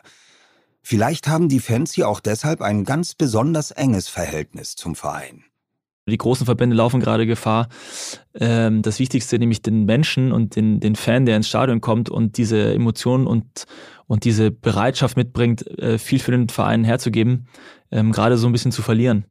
Vielleicht 0.83 1.29
haben 1.29 1.49
die 1.49 1.61
Fans 1.61 1.93
hier 1.93 2.09
auch 2.09 2.21
deshalb 2.21 2.63
ein 2.63 2.85
ganz 2.85 3.15
besonders 3.15 3.71
enges 3.71 4.09
Verhältnis 4.09 4.77
zum 4.77 4.95
Verein. 4.95 5.45
Die 6.09 6.17
großen 6.17 6.47
Verbände 6.47 6.77
laufen 6.77 7.01
gerade 7.01 7.27
Gefahr, 7.27 7.69
ähm, 8.35 8.83
das 8.83 9.01
Wichtigste, 9.01 9.41
nämlich 9.41 9.63
den 9.63 9.87
Menschen 9.87 10.31
und 10.31 10.55
den, 10.55 10.79
den 10.79 10.95
Fan, 10.95 11.27
der 11.27 11.37
ins 11.37 11.49
Stadion 11.49 11.81
kommt 11.81 12.09
und 12.09 12.37
diese 12.37 12.73
Emotionen 12.73 13.27
und, 13.27 13.67
und 14.07 14.23
diese 14.23 14.53
Bereitschaft 14.53 15.17
mitbringt, 15.17 15.67
äh, 15.79 15.99
viel 15.99 16.21
für 16.21 16.31
den 16.31 16.49
Verein 16.49 16.85
herzugeben, 16.85 17.49
ähm, 17.91 18.13
gerade 18.13 18.39
so 18.39 18.47
ein 18.47 18.53
bisschen 18.53 18.71
zu 18.71 18.83
verlieren. 18.83 19.25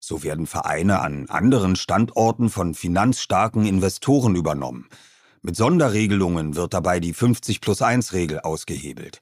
So 0.00 0.22
werden 0.22 0.46
Vereine 0.46 1.00
an 1.00 1.26
anderen 1.28 1.76
Standorten 1.76 2.48
von 2.48 2.72
finanzstarken 2.72 3.66
Investoren 3.66 4.34
übernommen. 4.36 4.88
Mit 5.46 5.54
Sonderregelungen 5.54 6.56
wird 6.56 6.74
dabei 6.74 6.98
die 6.98 7.12
50 7.12 7.60
plus 7.60 7.80
1 7.80 8.14
Regel 8.14 8.40
ausgehebelt. 8.40 9.20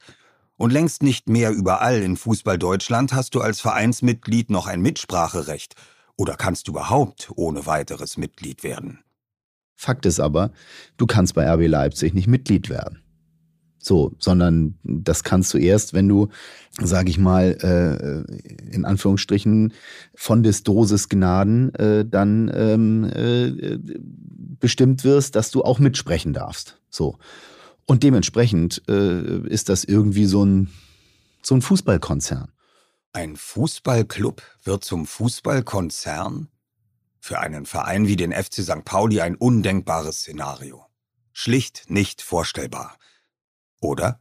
Und 0.57 0.73
längst 0.73 1.03
nicht 1.03 1.29
mehr 1.29 1.53
überall 1.53 2.01
in 2.01 2.17
Fußball 2.17 2.57
Deutschland 2.57 3.13
hast 3.13 3.35
du 3.35 3.43
als 3.43 3.61
Vereinsmitglied 3.61 4.49
noch 4.49 4.67
ein 4.67 4.81
Mitspracherecht 4.81 5.75
oder 6.17 6.37
kannst 6.37 6.67
überhaupt 6.67 7.31
ohne 7.37 7.67
weiteres 7.67 8.17
Mitglied 8.17 8.65
werden. 8.65 9.01
Fakt 9.77 10.07
ist 10.07 10.19
aber, 10.19 10.53
du 10.97 11.05
kannst 11.05 11.35
bei 11.35 11.47
RB 11.47 11.69
Leipzig 11.69 12.15
nicht 12.15 12.27
Mitglied 12.27 12.71
werden. 12.71 13.01
So, 13.79 14.15
sondern 14.19 14.79
das 14.83 15.25
kannst 15.25 15.53
du 15.53 15.59
erst, 15.59 15.93
wenn 15.93 16.09
du, 16.09 16.29
sage 16.81 17.11
ich 17.11 17.19
mal, 17.19 17.51
äh, 17.61 18.75
in 18.75 18.87
Anführungsstrichen 18.87 19.75
von 20.15 20.43
des 20.43 20.63
Dosis 20.63 21.11
Gnaden 21.11 21.75
äh, 21.75 22.07
dann 22.07 22.51
ähm, 22.55 23.05
äh, 23.05 23.79
bestimmt 24.65 25.05
wirst, 25.05 25.37
dass 25.37 25.51
du 25.51 25.63
auch 25.63 25.79
mitsprechen 25.79 26.33
darfst. 26.33 26.81
So. 26.89 27.19
Und 27.85 28.03
dementsprechend 28.03 28.81
äh, 28.89 29.47
ist 29.47 29.69
das 29.69 29.85
irgendwie 29.85 30.25
so 30.25 30.43
ein, 30.43 30.71
so 31.43 31.55
ein 31.55 31.61
Fußballkonzern. 31.61 32.51
Ein 33.13 33.37
Fußballclub 33.37 34.41
wird 34.63 34.83
zum 34.83 35.05
Fußballkonzern? 35.05 36.49
Für 37.21 37.41
einen 37.41 37.67
Verein 37.67 38.07
wie 38.07 38.17
den 38.17 38.33
FC 38.33 38.63
St. 38.63 38.87
Pauli 38.87 39.21
ein 39.21 39.35
undenkbares 39.35 40.21
Szenario. 40.21 40.87
Schlicht 41.35 41.91
nicht 41.91 42.23
vorstellbar. 42.23 42.97
Oder? 43.83 44.19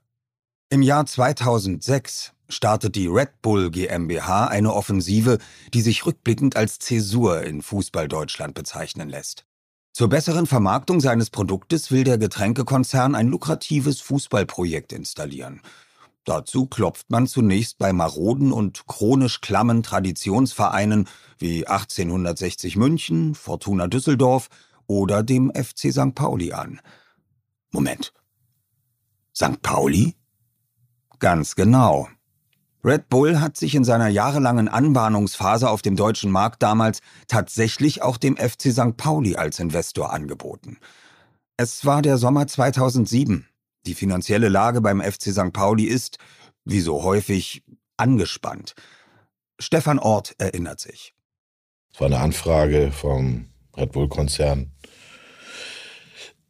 Im 0.68 0.82
Jahr 0.82 1.06
2006 1.06 2.34
startet 2.50 2.98
die 2.98 3.08
Red 3.08 3.42
Bull 3.42 3.72
GmbH 3.72 4.48
eine 4.48 4.74
Offensive, 4.74 5.38
die 5.74 5.82
sich 5.82 6.06
rückblickend 6.06 6.58
als 6.58 6.80
Zäsur 6.80 7.44
in 7.44 7.62
Fußball 7.62 8.10
Deutschland 8.10 8.56
bezeichnen 8.56 9.08
lässt. 9.08 9.46
Zur 9.94 10.10
besseren 10.10 10.48
Vermarktung 10.48 11.02
seines 11.02 11.30
Produktes 11.30 11.92
will 11.92 12.04
der 12.04 12.18
Getränkekonzern 12.18 13.14
ein 13.14 13.28
lukratives 13.28 14.02
Fußballprojekt 14.02 14.92
installieren. 14.92 15.62
Dazu 16.26 16.66
klopft 16.66 17.12
man 17.12 17.28
zunächst 17.28 17.78
bei 17.78 17.94
maroden 17.94 18.52
und 18.52 18.88
chronisch 18.88 19.40
klammen 19.40 19.84
Traditionsvereinen 19.84 21.08
wie 21.38 21.68
1860 21.68 22.76
München, 22.76 23.36
Fortuna 23.36 23.88
Düsseldorf 23.88 24.50
oder 24.88 25.22
dem 25.22 25.52
FC 25.54 25.92
St. 25.92 26.16
Pauli 26.16 26.54
an. 26.54 26.82
Moment. 27.70 28.14
St. 29.36 29.62
Pauli? 29.62 30.16
Ganz 31.20 31.56
genau. 31.56 32.08
Red 32.86 33.08
Bull 33.08 33.40
hat 33.40 33.56
sich 33.56 33.76
in 33.76 33.86
seiner 33.86 34.10
jahrelangen 34.10 34.68
Anbahnungsphase 34.68 35.70
auf 35.70 35.82
dem 35.82 35.96
deutschen 35.96 36.32
Markt 36.32 36.62
damals 36.62 37.00
tatsächlich 37.28 38.02
auch 38.02 38.18
dem 38.18 38.36
FC 38.36 38.74
St. 38.74 38.98
Pauli 38.98 39.38
als 39.38 39.60
Investor 39.60 40.12
angeboten. 40.12 40.78
Es 41.56 41.86
war 41.86 42.02
der 42.02 42.18
Sommer 42.18 42.46
2007. 42.46 43.48
Die 43.86 43.94
finanzielle 43.94 44.50
Lage 44.50 44.82
beim 44.82 45.02
FC 45.02 45.32
St. 45.32 45.54
Pauli 45.54 45.86
ist, 45.86 46.18
wie 46.66 46.82
so 46.82 47.04
häufig, 47.04 47.64
angespannt. 47.96 48.74
Stefan 49.60 50.00
Ort 50.00 50.36
erinnert 50.38 50.82
sich. 50.82 51.14
Es 51.94 52.02
war 52.02 52.08
eine 52.08 52.20
Anfrage 52.20 52.92
vom 52.92 53.46
Red 53.78 53.94
Bull-Konzern 53.94 54.72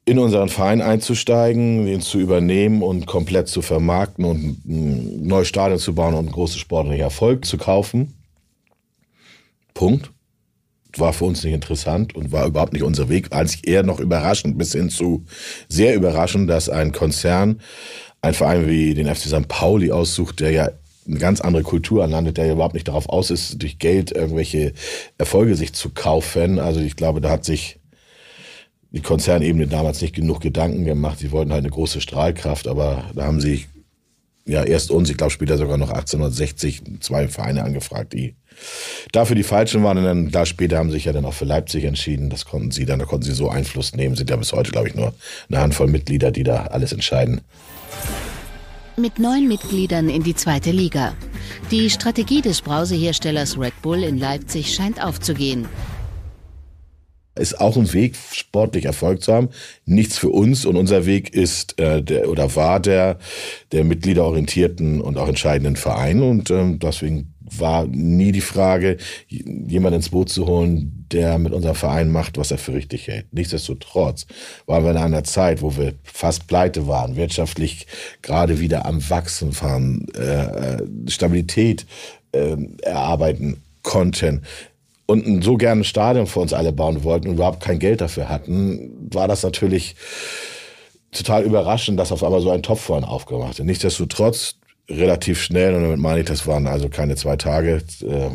in 0.06 0.20
unseren 0.20 0.50
Verein 0.50 0.82
einzusteigen, 0.82 1.88
ihn 1.88 2.02
zu 2.02 2.20
übernehmen 2.20 2.82
und 2.82 3.06
komplett 3.06 3.48
zu 3.48 3.62
vermarkten 3.62 4.26
und 4.26 4.66
ein 4.66 5.26
neues 5.26 5.48
Stadion 5.48 5.80
zu 5.80 5.96
bauen 5.96 6.14
und 6.14 6.26
einen 6.26 6.32
großen 6.32 6.60
sportlichen 6.60 7.02
Erfolg 7.02 7.46
zu 7.46 7.58
kaufen. 7.58 8.14
Punkt. 9.74 10.12
War 10.96 11.12
für 11.12 11.26
uns 11.26 11.44
nicht 11.44 11.54
interessant 11.54 12.16
und 12.16 12.32
war 12.32 12.46
überhaupt 12.46 12.74
nicht 12.74 12.84
unser 12.84 13.10
Weg. 13.10 13.34
Einzig 13.34 13.68
eher 13.68 13.82
noch 13.82 14.00
überraschend, 14.00 14.60
bis 14.60 14.74
hin 14.74 14.90
zu 14.90 15.26
sehr 15.68 15.96
überraschend, 15.96 16.48
dass 16.48 16.70
ein 16.70 16.92
Konzern, 16.92 17.62
ein 18.22 18.36
Verein 18.36 18.68
wie 18.68 18.94
den 18.94 19.08
FC 19.08 19.22
St. 19.22 19.48
Pauli 19.48 19.92
aussucht, 19.92 20.40
der 20.40 20.52
ja 20.52 20.70
eine 21.08 21.18
ganz 21.18 21.42
andere 21.42 21.64
Kultur 21.64 22.04
anlandet, 22.04 22.38
der 22.38 22.52
überhaupt 22.52 22.76
nicht 22.76 22.88
darauf 22.88 23.10
aus 23.10 23.32
ist, 23.32 23.62
durch 23.62 23.80
Geld 23.80 24.12
irgendwelche 24.12 24.74
Erfolge 25.18 25.56
sich 25.56 25.74
zu 25.74 25.90
kaufen. 25.90 26.60
Also 26.60 26.80
ich 26.80 26.96
glaube, 26.96 27.22
da 27.22 27.32
hat 27.32 27.44
sich 27.44 27.80
die 28.94 29.02
Konzernebene 29.02 29.68
damals 29.68 30.02
nicht 30.02 30.16
genug 30.16 30.40
Gedanken 30.40 30.86
gemacht. 30.86 31.20
Sie 31.20 31.32
wollten 31.32 31.52
halt 31.52 31.64
eine 31.64 31.72
große 31.72 32.00
Strahlkraft, 32.00 32.68
aber 32.68 33.06
da 33.16 33.26
haben 33.26 33.42
sie 33.42 33.66
ja 34.46 34.64
erst 34.64 34.92
uns, 34.92 35.10
ich 35.10 35.18
glaube 35.18 35.32
später 35.32 35.58
sogar 35.58 35.78
noch 35.78 35.90
1860, 35.90 36.82
zwei 37.00 37.28
Vereine 37.28 37.64
angefragt, 37.64 38.14
die 38.14 38.36
dafür 39.12 39.36
die 39.36 39.44
falschen 39.44 39.84
waren. 39.84 39.98
Und 39.98 40.04
dann 40.04 40.32
da 40.32 40.46
später 40.46 40.78
haben 40.78 40.90
sie 40.90 40.96
sich 40.96 41.06
ja 41.06 41.14
dann 41.14 41.26
auch 41.26 41.34
für 41.34 41.46
Leipzig 41.46 41.86
entschieden. 41.86 42.30
Das 42.30 42.46
konnten 42.46 42.70
sie 42.70 42.86
dann, 42.86 43.00
da 43.00 43.06
konnten 43.06 43.26
sie 43.26 43.34
so 43.34 43.50
Einfluss 43.50 43.96
nehmen. 43.96 44.16
Sind 44.16 44.30
ja 44.30 44.36
bis 44.36 44.54
heute, 44.54 44.72
glaube 44.72 44.90
ich, 44.90 44.96
nur 44.96 45.14
eine 45.50 45.60
Handvoll 45.60 45.88
Mitglieder, 45.88 46.32
die 46.32 46.44
da 46.44 46.68
alles 46.68 46.94
entscheiden. 46.94 47.42
Mit 48.96 49.18
neun 49.18 49.48
Mitgliedern 49.48 50.08
in 50.08 50.22
die 50.22 50.36
zweite 50.36 50.70
Liga. 50.70 51.16
Die 51.72 51.90
Strategie 51.90 52.42
des 52.42 52.62
Brauseherstellers 52.62 53.58
Red 53.58 53.82
Bull 53.82 54.04
in 54.04 54.20
Leipzig 54.20 54.76
scheint 54.76 55.04
aufzugehen 55.04 55.68
ist 57.36 57.60
auch 57.60 57.78
ein 57.78 57.92
Weg, 57.94 58.16
sportlich 58.32 58.86
Erfolg 58.86 59.22
zu 59.22 59.34
haben. 59.34 59.50
Nichts 59.86 60.18
für 60.18 60.30
uns 60.30 60.66
und 60.66 60.78
unser 60.78 61.06
Weg 61.06 61.34
ist 61.34 61.80
äh, 61.80 62.02
der, 62.04 62.30
oder 62.30 62.56
war 62.56 62.80
der 62.80 63.18
der 63.72 63.84
mitgliederorientierten 63.84 65.02
und 65.02 65.18
auch 65.18 65.28
entscheidenden 65.28 65.76
Verein 65.76 66.22
und 66.22 66.52
ähm, 66.52 66.80
deswegen 66.80 67.34
war 67.60 67.86
nie 67.86 68.32
die 68.32 68.42
Frage, 68.42 68.98
jemanden 69.28 69.98
ins 69.98 70.10
Boot 70.10 70.30
zu 70.30 70.48
holen, 70.48 71.06
der 71.12 71.38
mit 71.38 71.54
unserem 71.54 71.76
Verein 71.76 72.10
macht, 72.10 72.38
was 72.38 72.52
er 72.52 72.58
für 72.58 72.74
richtig 72.74 73.08
hält. 73.08 73.28
Nichtsdestotrotz 73.32 74.26
waren 74.66 74.84
wir 74.84 74.92
in 74.92 74.98
einer 74.98 75.24
Zeit, 75.24 75.62
wo 75.62 75.76
wir 75.76 75.94
fast 76.04 76.48
pleite 76.48 76.88
waren, 76.88 77.16
wirtschaftlich 77.16 77.88
gerade 78.22 78.60
wieder 78.60 78.86
am 78.86 79.08
Wachsen 79.10 79.60
waren, 79.62 80.08
äh, 80.16 80.78
äh 80.78 80.88
Stabilität 81.08 81.86
äh, 82.32 82.58
erarbeiten 82.82 83.62
konnten 83.84 84.42
und 85.14 85.28
ein 85.28 85.42
so 85.44 85.58
gerne 85.58 85.84
Stadion 85.84 86.26
für 86.26 86.40
uns 86.40 86.54
alle 86.54 86.74
bauen 86.74 87.04
wollten 87.04 87.28
und 87.28 87.36
überhaupt 87.36 87.64
kein 87.64 87.78
Geld 87.78 88.02
dafür 88.02 88.30
hatten, 88.30 89.10
war 89.14 89.28
das 89.28 89.44
natürlich 89.44 89.96
total 91.12 91.44
überraschend, 91.44 92.00
dass 92.00 92.12
auf 92.12 92.24
einmal 92.24 92.42
so 92.42 92.50
ein 92.50 92.64
Topf 92.64 92.82
vorhin 92.82 93.06
aufgemacht 93.06 93.60
ist. 93.60 93.66
Nichtsdestotrotz 93.66 94.56
relativ 94.90 95.40
schnell, 95.40 95.76
und 95.76 95.84
damit 95.84 96.00
meine 96.00 96.22
ich, 96.22 96.26
das 96.26 96.48
waren 96.48 96.66
also 96.66 96.90
keine 96.90 97.16
zwei 97.16 97.36
Tage, 97.36 97.84
äh, 98.02 98.30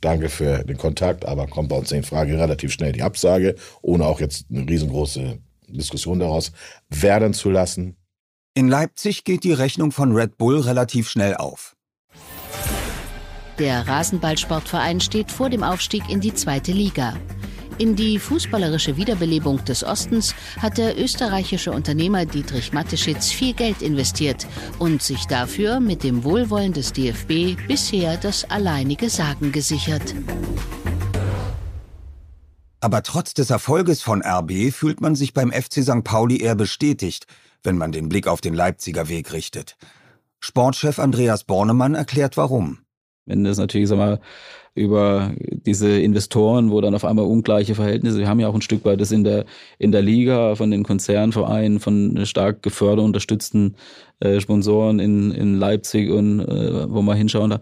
danke 0.00 0.30
für 0.30 0.64
den 0.64 0.78
Kontakt, 0.78 1.26
aber 1.26 1.46
kommt 1.46 1.68
bei 1.68 1.76
uns 1.76 1.92
in 1.92 2.02
Frage 2.02 2.38
relativ 2.38 2.72
schnell 2.72 2.92
die 2.92 3.02
Absage, 3.02 3.54
ohne 3.82 4.06
auch 4.06 4.20
jetzt 4.20 4.46
eine 4.50 4.66
riesengroße 4.66 5.38
Diskussion 5.68 6.20
daraus 6.20 6.52
werden 6.88 7.34
zu 7.34 7.50
lassen. 7.50 7.96
In 8.54 8.68
Leipzig 8.68 9.24
geht 9.24 9.44
die 9.44 9.52
Rechnung 9.52 9.92
von 9.92 10.12
Red 10.12 10.38
Bull 10.38 10.60
relativ 10.60 11.10
schnell 11.10 11.34
auf. 11.34 11.73
Der 13.58 13.86
Rasenballsportverein 13.86 15.00
steht 15.00 15.30
vor 15.30 15.48
dem 15.48 15.62
Aufstieg 15.62 16.08
in 16.08 16.20
die 16.20 16.34
zweite 16.34 16.72
Liga. 16.72 17.14
In 17.78 17.96
die 17.96 18.18
fußballerische 18.18 18.96
Wiederbelebung 18.96 19.64
des 19.64 19.84
Ostens 19.84 20.34
hat 20.60 20.78
der 20.78 20.98
österreichische 20.98 21.72
Unternehmer 21.72 22.24
Dietrich 22.24 22.72
Mateschitz 22.72 23.30
viel 23.30 23.52
Geld 23.52 23.82
investiert 23.82 24.46
und 24.78 25.02
sich 25.02 25.26
dafür 25.26 25.80
mit 25.80 26.04
dem 26.04 26.24
Wohlwollen 26.24 26.72
des 26.72 26.92
DFB 26.92 27.56
bisher 27.66 28.16
das 28.16 28.48
alleinige 28.48 29.10
Sagen 29.10 29.50
gesichert. 29.50 30.14
Aber 32.80 33.02
trotz 33.02 33.34
des 33.34 33.50
Erfolges 33.50 34.02
von 34.02 34.22
RB 34.22 34.72
fühlt 34.72 35.00
man 35.00 35.14
sich 35.14 35.32
beim 35.32 35.50
FC 35.50 35.82
St. 35.82 36.04
Pauli 36.04 36.40
eher 36.40 36.54
bestätigt, 36.54 37.26
wenn 37.62 37.78
man 37.78 37.92
den 37.92 38.08
Blick 38.08 38.26
auf 38.28 38.40
den 38.40 38.54
Leipziger 38.54 39.08
Weg 39.08 39.32
richtet. 39.32 39.76
Sportchef 40.38 40.98
Andreas 40.98 41.44
Bornemann 41.44 41.94
erklärt 41.94 42.36
warum. 42.36 42.83
Wenn 43.26 43.44
das 43.44 43.58
natürlich, 43.58 43.88
sag 43.88 43.98
mal, 43.98 44.20
über 44.74 45.32
diese 45.38 46.00
Investoren, 46.00 46.70
wo 46.70 46.80
dann 46.80 46.94
auf 46.94 47.04
einmal 47.04 47.26
ungleiche 47.26 47.74
Verhältnisse, 47.74 48.18
wir 48.18 48.28
haben 48.28 48.40
ja 48.40 48.48
auch 48.48 48.54
ein 48.54 48.60
Stück 48.60 48.84
weit 48.84 49.00
das 49.00 49.12
in 49.12 49.22
der, 49.22 49.44
in 49.78 49.92
der 49.92 50.02
Liga 50.02 50.56
von 50.56 50.70
den 50.70 50.82
Konzernvereinen, 50.82 51.78
von 51.78 52.26
stark 52.26 52.62
geförderten, 52.62 53.06
unterstützten 53.06 53.76
äh, 54.18 54.40
Sponsoren 54.40 54.98
in, 54.98 55.30
in 55.30 55.58
Leipzig 55.58 56.10
und 56.10 56.40
äh, 56.40 56.90
wo 56.90 57.02
man 57.02 57.16
hinschauen 57.16 57.50
da. 57.50 57.60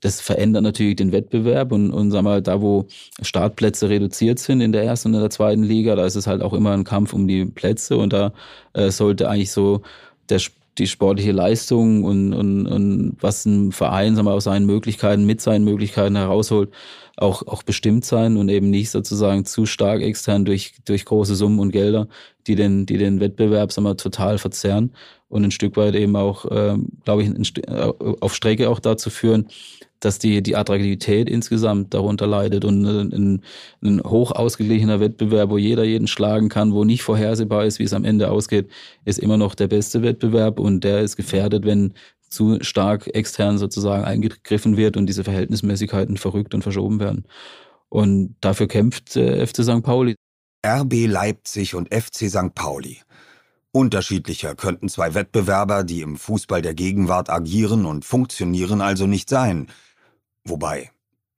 Das 0.00 0.20
verändert 0.20 0.62
natürlich 0.62 0.96
den 0.96 1.12
Wettbewerb 1.12 1.72
und, 1.72 1.90
und 1.90 2.10
sag 2.10 2.22
mal, 2.22 2.42
da 2.42 2.60
wo 2.60 2.86
Startplätze 3.22 3.88
reduziert 3.88 4.38
sind 4.38 4.60
in 4.60 4.72
der 4.72 4.84
ersten 4.84 5.08
und 5.08 5.14
in 5.14 5.20
der 5.20 5.30
zweiten 5.30 5.62
Liga, 5.62 5.96
da 5.96 6.04
ist 6.04 6.16
es 6.16 6.26
halt 6.26 6.42
auch 6.42 6.52
immer 6.52 6.72
ein 6.72 6.84
Kampf 6.84 7.14
um 7.14 7.26
die 7.26 7.46
Plätze 7.46 7.96
und 7.96 8.12
da 8.12 8.32
äh, 8.74 8.90
sollte 8.90 9.28
eigentlich 9.30 9.52
so 9.52 9.80
der 10.28 10.40
die 10.78 10.86
sportliche 10.86 11.32
Leistung 11.32 12.04
und, 12.04 12.32
und, 12.32 12.66
und 12.66 13.16
was 13.20 13.44
ein 13.46 13.72
Verein 13.72 14.16
sagen 14.16 14.26
wir, 14.26 14.32
aus 14.32 14.44
seinen 14.44 14.66
Möglichkeiten, 14.66 15.24
mit 15.24 15.40
seinen 15.40 15.64
Möglichkeiten 15.64 16.16
herausholt, 16.16 16.72
auch, 17.16 17.46
auch 17.46 17.62
bestimmt 17.62 18.04
sein 18.04 18.36
und 18.36 18.48
eben 18.48 18.70
nicht 18.70 18.90
sozusagen 18.90 19.44
zu 19.44 19.66
stark 19.66 20.02
extern 20.02 20.44
durch, 20.44 20.74
durch 20.84 21.04
große 21.04 21.34
Summen 21.34 21.58
und 21.58 21.70
Gelder, 21.70 22.08
die 22.46 22.56
den, 22.56 22.86
die 22.86 22.98
den 22.98 23.20
Wettbewerb 23.20 23.72
sagen 23.72 23.86
wir, 23.86 23.96
total 23.96 24.38
verzerren 24.38 24.92
und 25.28 25.44
ein 25.44 25.50
Stück 25.50 25.76
weit 25.76 25.94
eben 25.94 26.16
auch, 26.16 26.46
ähm, 26.50 26.88
glaube 27.04 27.22
ich, 27.22 27.58
äh, 27.68 27.92
auf 28.20 28.34
Strecke 28.34 28.68
auch 28.68 28.80
dazu 28.80 29.10
führen, 29.10 29.48
dass 30.00 30.18
die, 30.18 30.42
die 30.42 30.56
Attraktivität 30.56 31.30
insgesamt 31.30 31.94
darunter 31.94 32.26
leidet 32.26 32.64
und 32.64 32.84
ein, 32.84 33.42
ein 33.82 34.02
hoch 34.04 34.32
ausgeglichener 34.32 35.00
Wettbewerb, 35.00 35.50
wo 35.50 35.56
jeder 35.56 35.84
jeden 35.84 36.06
schlagen 36.06 36.48
kann, 36.48 36.74
wo 36.74 36.84
nicht 36.84 37.02
vorhersehbar 37.02 37.64
ist, 37.64 37.78
wie 37.78 37.84
es 37.84 37.94
am 37.94 38.04
Ende 38.04 38.30
ausgeht, 38.30 38.68
ist 39.04 39.18
immer 39.18 39.38
noch 39.38 39.54
der 39.54 39.68
beste 39.68 40.02
Wettbewerb 40.02 40.58
und 40.58 40.84
der 40.84 41.00
ist 41.00 41.16
gefährdet, 41.16 41.64
wenn 41.64 41.94
zu 42.34 42.58
stark 42.62 43.06
extern 43.14 43.58
sozusagen 43.58 44.04
eingegriffen 44.04 44.76
wird 44.76 44.96
und 44.96 45.06
diese 45.06 45.24
Verhältnismäßigkeiten 45.24 46.16
verrückt 46.16 46.54
und 46.54 46.62
verschoben 46.62 47.00
werden. 47.00 47.26
Und 47.88 48.36
dafür 48.40 48.68
kämpft 48.68 49.16
äh, 49.16 49.46
FC 49.46 49.62
St. 49.62 49.82
Pauli. 49.82 50.16
RB 50.66 51.06
Leipzig 51.06 51.74
und 51.74 51.94
FC 51.94 52.28
St. 52.28 52.54
Pauli. 52.54 53.00
Unterschiedlicher 53.72 54.54
könnten 54.54 54.88
zwei 54.88 55.14
Wettbewerber, 55.14 55.84
die 55.84 56.00
im 56.00 56.16
Fußball 56.16 56.62
der 56.62 56.74
Gegenwart 56.74 57.28
agieren 57.28 57.86
und 57.86 58.04
funktionieren, 58.04 58.80
also 58.80 59.06
nicht 59.06 59.28
sein. 59.28 59.68
Wobei, 60.44 60.90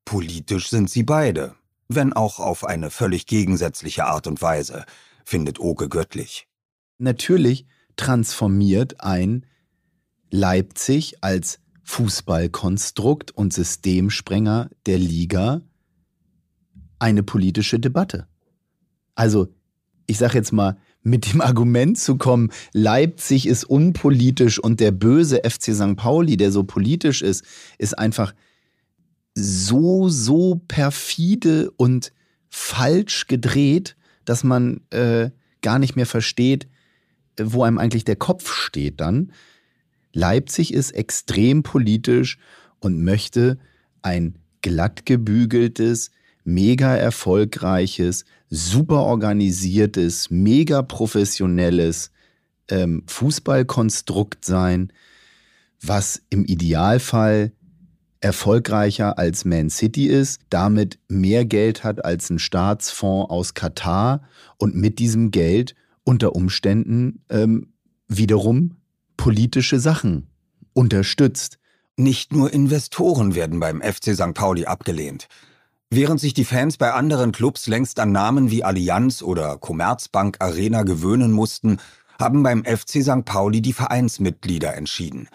politisch 0.05 0.69
sind 0.69 0.91
sie 0.91 1.03
beide, 1.03 1.55
wenn 1.89 2.13
auch 2.13 2.39
auf 2.39 2.65
eine 2.65 2.91
völlig 2.91 3.27
gegensätzliche 3.27 4.05
Art 4.05 4.27
und 4.27 4.43
Weise, 4.43 4.85
findet 5.25 5.59
Oke 5.61 5.89
Göttlich. 5.89 6.47
Natürlich 6.99 7.67
transformiert 7.97 9.01
ein 9.01 9.47
Leipzig 10.31 11.23
als 11.23 11.61
Fußballkonstrukt 11.85 13.31
und 13.31 13.53
Systemsprenger 13.53 14.71
der 14.87 14.99
Liga 14.99 15.63
eine 16.99 17.23
politische 17.23 17.79
Debatte. 17.79 18.27
Also, 19.15 19.49
ich 20.07 20.19
sage 20.19 20.35
jetzt 20.35 20.53
mal, 20.53 20.77
mit 21.03 21.33
dem 21.33 21.41
Argument 21.41 21.97
zu 21.97 22.17
kommen, 22.17 22.51
Leipzig 22.73 23.47
ist 23.47 23.65
unpolitisch 23.65 24.59
und 24.59 24.81
der 24.81 24.91
böse 24.91 25.43
FC 25.45 25.75
St. 25.75 25.97
Pauli, 25.97 26.37
der 26.37 26.51
so 26.51 26.65
politisch 26.65 27.23
ist, 27.23 27.45
ist 27.79 27.97
einfach 27.97 28.35
so, 29.35 30.09
so 30.09 30.61
perfide 30.67 31.71
und 31.77 32.13
falsch 32.49 33.29
gedreht, 33.29 33.97
dass 34.25 34.43
man 34.43 34.81
äh, 34.91 35.31
gar 35.63 35.79
nicht 35.79 35.95
mehr 35.95 36.07
versteht, 36.07 36.67
wo 37.41 37.63
einem 37.63 37.79
eigentlich 37.79 38.05
der 38.05 38.17
Kopf 38.17 38.53
steht 38.53 39.01
dann. 39.01 39.33
Leipzig 40.17 40.73
ist 40.73 40.93
extrem 40.93 41.63
politisch 41.63 42.39
und 42.81 43.05
möchte 43.05 43.59
ein 44.01 44.39
glatt 44.63 45.05
gebügeltes, 45.05 46.11
mega 46.43 46.97
erfolgreiches, 46.97 48.25
super 48.49 49.03
organisiertes, 49.03 50.31
mega 50.31 50.81
professionelles 50.81 52.13
ähm, 52.69 53.03
Fußballkonstrukt 53.07 54.43
sein, 54.43 54.91
was 55.83 56.23
im 56.31 56.47
Idealfall 56.47 57.53
erfolgreicher 58.21 59.19
als 59.19 59.45
Man 59.45 59.69
City 59.69 60.07
ist, 60.07 60.41
damit 60.49 60.99
mehr 61.09 61.45
Geld 61.45 61.85
hat 61.85 62.03
als 62.07 62.31
ein 62.31 62.39
Staatsfonds 62.39 63.31
aus 63.31 63.53
Katar 63.53 64.23
und 64.57 64.75
mit 64.75 64.99
diesem 64.99 65.31
Geld 65.31 65.75
unter 66.05 66.35
Umständen 66.35 67.23
ähm, 67.29 67.75
wiederum 68.09 68.77
politische 69.17 69.81
Sachen 69.81 70.31
unterstützt. 70.73 71.59
Nicht 71.97 72.33
nur 72.33 72.53
Investoren 72.53 73.35
werden 73.35 73.59
beim 73.59 73.81
FC 73.81 74.15
St. 74.15 74.35
Pauli 74.35 74.67
abgelehnt. 74.67 75.29
Während 75.89 76.21
sich 76.21 76.35
die 76.35 76.45
Fans 76.45 76.77
bei 76.77 76.93
anderen 76.93 77.33
Clubs 77.33 77.69
längst 77.69 78.01
an 78.01 78.13
Namen 78.13 78.51
wie 78.51 78.65
Allianz 78.65 79.23
oder 79.23 79.57
Commerzbank 79.57 80.37
Arena 80.41 80.83
gewöhnen 80.83 81.33
mussten, 81.33 81.79
haben 82.21 82.43
beim 82.43 82.65
FC 82.65 83.03
St. 83.03 83.25
Pauli 83.25 83.63
die 83.63 83.73
Vereinsmitglieder 83.73 84.75
entschieden. 84.75 85.29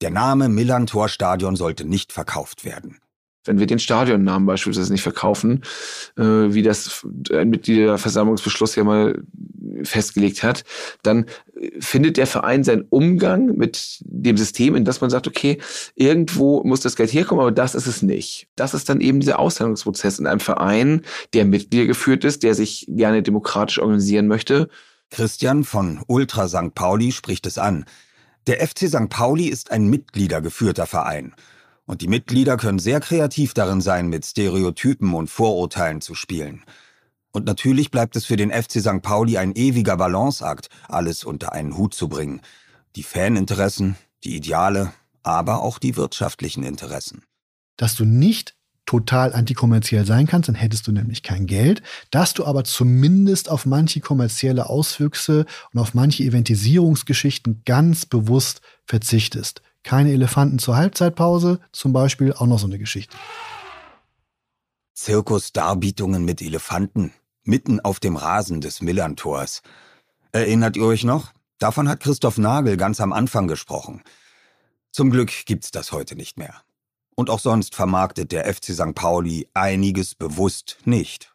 Der 0.00 0.10
Name 0.10 0.48
Millantor-Stadion 0.48 1.56
sollte 1.56 1.84
nicht 1.84 2.12
verkauft 2.12 2.64
werden. 2.64 2.98
Wenn 3.44 3.58
wir 3.58 3.66
den 3.66 3.78
Stadionnamen 3.78 4.46
beispielsweise 4.46 4.92
nicht 4.92 5.02
verkaufen, 5.02 5.62
äh, 6.16 6.22
wie 6.22 6.62
das 6.62 7.06
ein 7.32 7.50
Mitgliederversammlungsbeschluss 7.50 8.76
ja 8.76 8.84
mal 8.84 9.22
festgelegt 9.82 10.42
hat, 10.42 10.64
dann 11.02 11.26
findet 11.80 12.16
der 12.16 12.26
Verein 12.26 12.64
seinen 12.64 12.86
Umgang 12.90 13.56
mit 13.56 13.98
dem 14.00 14.36
System, 14.36 14.74
in 14.74 14.84
das 14.84 15.00
man 15.00 15.10
sagt, 15.10 15.26
okay, 15.26 15.58
irgendwo 15.94 16.62
muss 16.64 16.80
das 16.80 16.96
Geld 16.96 17.12
herkommen, 17.12 17.42
aber 17.42 17.52
das 17.52 17.74
ist 17.74 17.86
es 17.86 18.02
nicht. 18.02 18.48
Das 18.56 18.74
ist 18.74 18.88
dann 18.88 19.00
eben 19.00 19.20
dieser 19.20 19.38
Aushandlungsprozess 19.38 20.18
in 20.18 20.26
einem 20.26 20.40
Verein, 20.40 21.02
der 21.34 21.44
Mitglieder 21.44 21.86
geführt 21.86 22.24
ist, 22.24 22.42
der 22.42 22.54
sich 22.54 22.86
gerne 22.88 23.22
demokratisch 23.22 23.78
organisieren 23.78 24.26
möchte. 24.26 24.68
Christian 25.10 25.64
von 25.64 26.00
Ultra 26.06 26.48
St. 26.48 26.74
Pauli 26.74 27.12
spricht 27.12 27.46
es 27.46 27.58
an. 27.58 27.84
Der 28.46 28.66
FC 28.66 28.88
St. 28.88 29.08
Pauli 29.08 29.46
ist 29.46 29.70
ein 29.70 29.88
mitgliedergeführter 29.88 30.86
Verein. 30.86 31.34
Und 31.86 32.00
die 32.00 32.08
Mitglieder 32.08 32.56
können 32.56 32.78
sehr 32.78 33.00
kreativ 33.00 33.54
darin 33.54 33.80
sein, 33.80 34.08
mit 34.08 34.24
Stereotypen 34.24 35.14
und 35.14 35.28
Vorurteilen 35.28 36.00
zu 36.00 36.14
spielen. 36.14 36.62
Und 37.32 37.46
natürlich 37.46 37.90
bleibt 37.90 38.14
es 38.14 38.24
für 38.24 38.36
den 38.36 38.50
FC 38.50 38.80
St. 38.80 39.02
Pauli 39.02 39.38
ein 39.38 39.54
ewiger 39.54 39.96
Balanceakt, 39.96 40.68
alles 40.88 41.24
unter 41.24 41.52
einen 41.52 41.76
Hut 41.76 41.94
zu 41.94 42.08
bringen. 42.08 42.40
Die 42.94 43.02
Faninteressen, 43.02 43.96
die 44.22 44.36
Ideale, 44.36 44.92
aber 45.22 45.62
auch 45.62 45.78
die 45.78 45.96
wirtschaftlichen 45.96 46.62
Interessen. 46.62 47.22
dass 47.76 47.96
du 47.96 48.04
nicht 48.04 48.54
total 48.86 49.32
antikommerziell 49.32 50.04
sein 50.04 50.26
kannst, 50.26 50.48
dann 50.48 50.54
hättest 50.54 50.86
du 50.86 50.92
nämlich 50.92 51.22
kein 51.22 51.46
Geld, 51.46 51.82
dass 52.10 52.34
du 52.34 52.44
aber 52.44 52.64
zumindest 52.64 53.48
auf 53.48 53.64
manche 53.64 54.00
kommerzielle 54.00 54.68
Auswüchse 54.68 55.46
und 55.72 55.80
auf 55.80 55.94
manche 55.94 56.24
Eventisierungsgeschichten 56.24 57.62
ganz 57.64 58.04
bewusst 58.06 58.60
verzichtest. 58.84 59.62
Keine 59.82 60.12
Elefanten 60.12 60.58
zur 60.58 60.76
Halbzeitpause, 60.76 61.60
zum 61.72 61.92
Beispiel 61.92 62.32
auch 62.32 62.46
noch 62.46 62.58
so 62.58 62.66
eine 62.66 62.78
Geschichte. 62.78 63.16
Zirkusdarbietungen 64.94 66.24
mit 66.24 66.40
Elefanten, 66.40 67.12
mitten 67.42 67.80
auf 67.80 67.98
dem 67.98 68.16
Rasen 68.16 68.60
des 68.60 68.82
Millantors. 68.82 69.62
Erinnert 70.30 70.76
ihr 70.76 70.84
euch 70.84 71.04
noch? 71.04 71.32
Davon 71.58 71.88
hat 71.88 72.00
Christoph 72.00 72.38
Nagel 72.38 72.76
ganz 72.76 73.00
am 73.00 73.12
Anfang 73.12 73.48
gesprochen. 73.48 74.02
Zum 74.92 75.10
Glück 75.10 75.32
gibt's 75.46 75.70
das 75.70 75.92
heute 75.92 76.16
nicht 76.16 76.38
mehr. 76.38 76.62
Und 77.14 77.30
auch 77.30 77.40
sonst 77.40 77.74
vermarktet 77.74 78.32
der 78.32 78.52
FC 78.52 78.74
St. 78.74 78.94
Pauli 78.94 79.48
einiges 79.54 80.14
bewusst 80.14 80.78
nicht. 80.84 81.31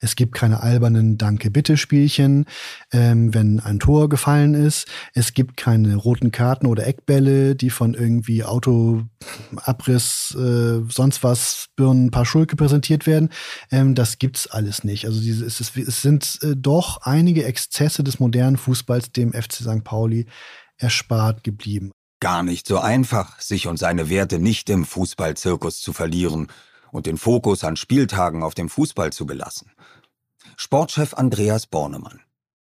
Es 0.00 0.16
gibt 0.16 0.34
keine 0.34 0.62
albernen 0.62 1.18
Danke-Bitte-Spielchen, 1.18 2.46
ähm, 2.90 3.34
wenn 3.34 3.60
ein 3.60 3.78
Tor 3.78 4.08
gefallen 4.08 4.54
ist. 4.54 4.88
Es 5.12 5.34
gibt 5.34 5.58
keine 5.58 5.94
roten 5.94 6.32
Karten 6.32 6.66
oder 6.66 6.86
Eckbälle, 6.86 7.54
die 7.54 7.68
von 7.68 7.92
irgendwie 7.92 8.42
Autoabriss, 8.42 10.34
äh, 10.34 10.80
sonst 10.88 11.22
was, 11.22 11.66
Birnen, 11.76 12.10
Paar 12.10 12.24
Schulke 12.24 12.56
präsentiert 12.56 13.06
werden. 13.06 13.28
Ähm, 13.70 13.94
das 13.94 14.18
gibt's 14.18 14.46
alles 14.46 14.84
nicht. 14.84 15.04
Also 15.04 15.20
diese, 15.20 15.44
es, 15.44 15.60
ist, 15.60 15.76
es 15.76 16.00
sind 16.00 16.38
äh, 16.42 16.54
doch 16.56 17.02
einige 17.02 17.44
Exzesse 17.44 18.02
des 18.02 18.18
modernen 18.18 18.56
Fußballs 18.56 19.12
dem 19.12 19.34
FC 19.34 19.56
St. 19.56 19.84
Pauli 19.84 20.26
erspart 20.78 21.44
geblieben. 21.44 21.92
Gar 22.20 22.42
nicht 22.42 22.66
so 22.66 22.78
einfach, 22.78 23.38
sich 23.40 23.66
und 23.66 23.78
seine 23.78 24.08
Werte 24.08 24.38
nicht 24.38 24.70
im 24.70 24.86
Fußballzirkus 24.86 25.80
zu 25.80 25.92
verlieren 25.92 26.48
und 26.92 27.06
den 27.06 27.16
Fokus 27.16 27.64
an 27.64 27.76
Spieltagen 27.76 28.42
auf 28.42 28.54
dem 28.54 28.68
Fußball 28.68 29.12
zu 29.12 29.26
belassen. 29.26 29.70
Sportchef 30.56 31.14
Andreas 31.14 31.66
Bornemann. 31.66 32.20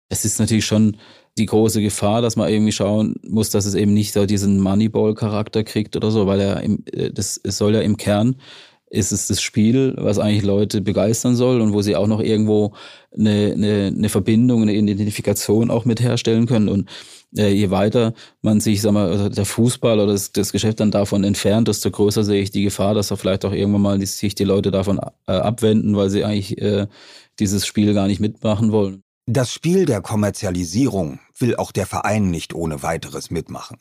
Es 0.09 0.25
ist 0.25 0.39
natürlich 0.39 0.65
schon 0.65 0.97
die 1.37 1.45
große 1.45 1.81
Gefahr, 1.81 2.21
dass 2.21 2.35
man 2.35 2.49
irgendwie 2.49 2.73
schauen 2.73 3.15
muss, 3.23 3.49
dass 3.49 3.65
es 3.65 3.75
eben 3.75 3.93
nicht 3.93 4.13
so 4.13 4.25
diesen 4.25 4.59
Moneyball-Charakter 4.59 5.63
kriegt 5.63 5.95
oder 5.95 6.11
so, 6.11 6.27
weil 6.27 6.41
er 6.41 6.61
im, 6.61 6.83
äh, 6.91 7.11
das 7.11 7.39
es 7.41 7.57
soll 7.57 7.73
ja 7.73 7.81
im 7.81 7.97
Kern 7.97 8.35
ist 8.91 9.13
es 9.13 9.27
das 9.27 9.41
Spiel, 9.41 9.95
was 9.97 10.19
eigentlich 10.19 10.43
Leute 10.43 10.81
begeistern 10.81 11.35
soll 11.35 11.61
und 11.61 11.71
wo 11.71 11.81
sie 11.81 11.95
auch 11.95 12.07
noch 12.07 12.19
irgendwo 12.19 12.73
eine, 13.17 13.53
eine, 13.53 13.93
eine 13.95 14.09
Verbindung, 14.09 14.61
eine 14.61 14.73
Identifikation 14.73 15.71
auch 15.71 15.85
mit 15.85 16.01
herstellen 16.01 16.45
können. 16.45 16.67
Und 16.67 16.89
äh, 17.37 17.49
je 17.49 17.69
weiter 17.71 18.13
man 18.41 18.59
sich, 18.59 18.81
sag 18.81 18.91
mal, 18.91 19.09
also 19.09 19.29
der 19.29 19.45
Fußball 19.45 19.99
oder 19.99 20.13
das, 20.13 20.31
das 20.31 20.51
Geschäft 20.51 20.79
dann 20.79 20.91
davon 20.91 21.23
entfernt, 21.23 21.67
desto 21.67 21.91
größer 21.91 22.23
sehe 22.23 22.41
ich 22.41 22.51
die 22.51 22.63
Gefahr, 22.63 22.93
dass 22.93 23.07
da 23.07 23.15
vielleicht 23.15 23.45
auch 23.45 23.53
irgendwann 23.53 23.81
mal 23.81 23.99
die, 23.99 24.05
sich 24.05 24.35
die 24.35 24.43
Leute 24.43 24.71
davon 24.71 24.99
äh, 25.27 25.31
abwenden, 25.31 25.95
weil 25.95 26.09
sie 26.09 26.23
eigentlich 26.23 26.61
äh, 26.61 26.87
dieses 27.39 27.65
Spiel 27.65 27.93
gar 27.93 28.07
nicht 28.07 28.19
mitmachen 28.19 28.71
wollen. 28.71 29.03
Das 29.25 29.53
Spiel 29.53 29.85
der 29.85 30.01
Kommerzialisierung 30.01 31.19
will 31.37 31.55
auch 31.55 31.71
der 31.71 31.85
Verein 31.85 32.31
nicht 32.31 32.53
ohne 32.53 32.83
weiteres 32.83 33.31
mitmachen. 33.31 33.77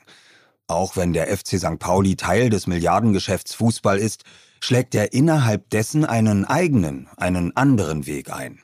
Auch 0.66 0.96
wenn 0.96 1.12
der 1.12 1.26
FC 1.36 1.58
St. 1.58 1.78
Pauli 1.78 2.14
Teil 2.14 2.50
des 2.50 2.66
Milliardengeschäfts 2.68 3.54
Fußball 3.54 3.98
ist, 3.98 4.22
schlägt 4.60 4.94
er 4.94 5.12
innerhalb 5.12 5.68
dessen 5.70 6.04
einen 6.04 6.44
eigenen, 6.44 7.08
einen 7.16 7.56
anderen 7.56 8.06
Weg 8.06 8.32
ein. 8.32 8.60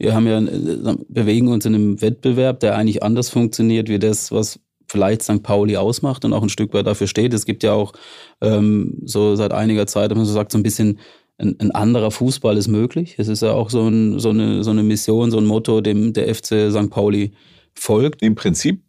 Wir 0.00 0.14
haben 0.14 0.26
ja, 0.26 0.38
äh, 0.40 0.96
bewegen 1.08 1.48
uns 1.48 1.66
in 1.66 1.74
einem 1.74 2.00
Wettbewerb, 2.00 2.60
der 2.60 2.74
eigentlich 2.74 3.02
anders 3.02 3.28
funktioniert 3.28 3.90
wie 3.90 3.98
das, 3.98 4.32
was 4.32 4.58
vielleicht 4.88 5.22
St. 5.22 5.42
Pauli 5.42 5.76
ausmacht 5.76 6.24
und 6.24 6.32
auch 6.32 6.42
ein 6.42 6.48
Stück 6.48 6.72
weit 6.72 6.86
dafür 6.86 7.06
steht. 7.06 7.34
Es 7.34 7.44
gibt 7.44 7.62
ja 7.62 7.74
auch 7.74 7.92
ähm, 8.40 8.98
so 9.04 9.36
seit 9.36 9.52
einiger 9.52 9.86
Zeit, 9.86 10.10
wenn 10.10 10.16
man 10.16 10.26
so 10.26 10.32
sagt, 10.32 10.52
so 10.52 10.58
ein 10.58 10.62
bisschen 10.62 10.98
ein, 11.36 11.54
ein 11.60 11.70
anderer 11.70 12.10
Fußball 12.10 12.56
ist 12.56 12.68
möglich. 12.68 13.16
Es 13.18 13.28
ist 13.28 13.42
ja 13.42 13.52
auch 13.52 13.68
so, 13.68 13.86
ein, 13.86 14.18
so, 14.18 14.30
eine, 14.30 14.64
so 14.64 14.70
eine 14.70 14.82
Mission, 14.82 15.30
so 15.30 15.38
ein 15.38 15.44
Motto, 15.44 15.82
dem 15.82 16.14
der 16.14 16.34
FC 16.34 16.70
St. 16.70 16.88
Pauli 16.88 17.32
folgt. 17.74 18.22
Im 18.22 18.34
Prinzip 18.34 18.82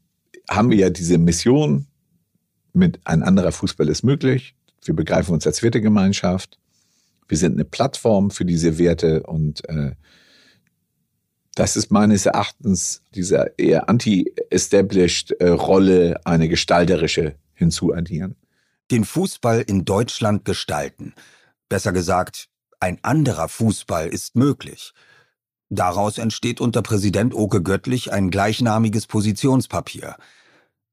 haben 0.49 0.69
wir 0.71 0.77
ja 0.77 0.89
diese 0.89 1.17
Mission 1.17 1.87
mit 2.71 3.01
ein 3.03 3.21
anderer 3.21 3.51
Fußball 3.51 3.89
ist 3.89 4.03
möglich. 4.03 4.55
Wir 4.85 4.95
begreifen 4.95 5.33
uns 5.33 5.45
als 5.45 5.61
Wertegemeinschaft. 5.61 6.57
Wir 7.27 7.37
sind 7.37 7.53
eine 7.53 7.65
Plattform 7.65 8.31
für 8.31 8.45
diese 8.45 8.77
Werte 8.77 9.23
und 9.23 9.67
äh, 9.69 9.91
das 11.61 11.75
ist 11.75 11.91
meines 11.91 12.25
Erachtens 12.25 13.03
dieser 13.13 13.59
eher 13.59 13.87
anti-established 13.87 15.33
äh, 15.39 15.49
Rolle 15.49 16.19
eine 16.25 16.49
gestalterische 16.49 17.35
hinzuaddieren. 17.53 18.35
Den 18.89 19.05
Fußball 19.05 19.61
in 19.61 19.85
Deutschland 19.85 20.43
gestalten. 20.43 21.13
Besser 21.69 21.91
gesagt, 21.91 22.49
ein 22.79 22.97
anderer 23.03 23.47
Fußball 23.47 24.07
ist 24.07 24.35
möglich. 24.35 24.93
Daraus 25.69 26.17
entsteht 26.17 26.61
unter 26.61 26.81
Präsident 26.81 27.35
Oke 27.35 27.61
Göttlich 27.61 28.11
ein 28.11 28.31
gleichnamiges 28.31 29.05
Positionspapier. 29.05 30.15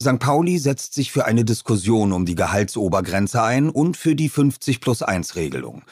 St. 0.02 0.18
Pauli 0.18 0.58
setzt 0.58 0.92
sich 0.92 1.12
für 1.12 1.24
eine 1.24 1.46
Diskussion 1.46 2.12
um 2.12 2.26
die 2.26 2.34
Gehaltsobergrenze 2.34 3.42
ein 3.42 3.70
und 3.70 3.96
für 3.96 4.14
die 4.14 4.28
50 4.28 4.82
plus 4.82 5.00
1 5.00 5.34
Regelung. 5.34 5.84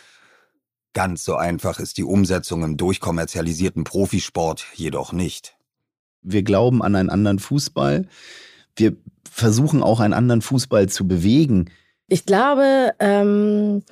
Ganz 0.97 1.25
so 1.25 1.35
einfach 1.35 1.79
ist 1.79 1.99
die 1.99 2.05
Umsetzung 2.05 2.63
im 2.63 2.79
durchkommerzialisierten 2.79 3.85
Profisport 3.85 4.65
jedoch 4.73 5.13
nicht. 5.13 5.55
Wir 6.23 6.43
glauben 6.43 6.83
an 6.83 6.97
einen 6.97 7.11
anderen 7.11 7.39
Fußball. 7.39 8.09
Wir 8.77 8.97
versuchen 9.31 9.83
auch 9.83 10.01
einen 10.01 10.15
anderen 10.15 10.41
Fußball 10.41 10.89
zu 10.89 11.07
bewegen. 11.07 11.71
Ich 12.09 12.25
glaube, 12.25 12.95
ähm, 12.99 13.83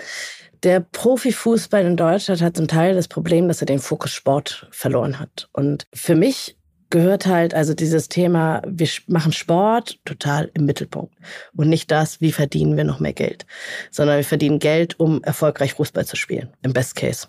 der 0.62 0.80
Profifußball 0.80 1.84
in 1.84 1.98
Deutschland 1.98 2.40
hat 2.40 2.56
zum 2.56 2.68
Teil 2.68 2.94
das 2.94 3.08
Problem, 3.08 3.48
dass 3.48 3.60
er 3.60 3.66
den 3.66 3.80
Fokus 3.80 4.12
Sport 4.12 4.66
verloren 4.70 5.20
hat. 5.20 5.50
Und 5.52 5.86
für 5.92 6.14
mich 6.14 6.56
gehört 6.94 7.26
halt 7.26 7.54
also 7.54 7.74
dieses 7.74 8.08
Thema, 8.08 8.62
wir 8.64 8.86
machen 9.08 9.32
Sport 9.32 9.98
total 10.04 10.52
im 10.54 10.64
Mittelpunkt 10.64 11.12
und 11.56 11.68
nicht 11.68 11.90
das, 11.90 12.20
wie 12.20 12.30
verdienen 12.30 12.76
wir 12.76 12.84
noch 12.84 13.00
mehr 13.00 13.12
Geld, 13.12 13.46
sondern 13.90 14.18
wir 14.18 14.24
verdienen 14.24 14.60
Geld, 14.60 15.00
um 15.00 15.20
erfolgreich 15.24 15.74
Fußball 15.74 16.06
zu 16.06 16.14
spielen, 16.14 16.50
im 16.62 16.72
Best 16.72 16.94
Case. 16.94 17.26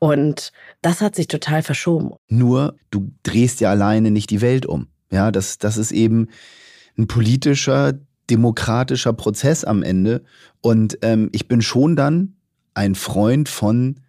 Und 0.00 0.50
das 0.82 1.00
hat 1.00 1.14
sich 1.14 1.28
total 1.28 1.62
verschoben. 1.62 2.14
Nur, 2.26 2.74
du 2.90 3.12
drehst 3.22 3.60
ja 3.60 3.70
alleine 3.70 4.10
nicht 4.10 4.30
die 4.30 4.40
Welt 4.40 4.66
um. 4.66 4.88
Ja, 5.12 5.30
das, 5.30 5.58
das 5.58 5.76
ist 5.76 5.92
eben 5.92 6.26
ein 6.98 7.06
politischer, 7.06 7.92
demokratischer 8.30 9.12
Prozess 9.12 9.62
am 9.62 9.84
Ende. 9.84 10.24
Und 10.60 10.98
ähm, 11.02 11.28
ich 11.30 11.46
bin 11.46 11.62
schon 11.62 11.94
dann 11.94 12.34
ein 12.74 12.96
Freund 12.96 13.48
von 13.48 14.00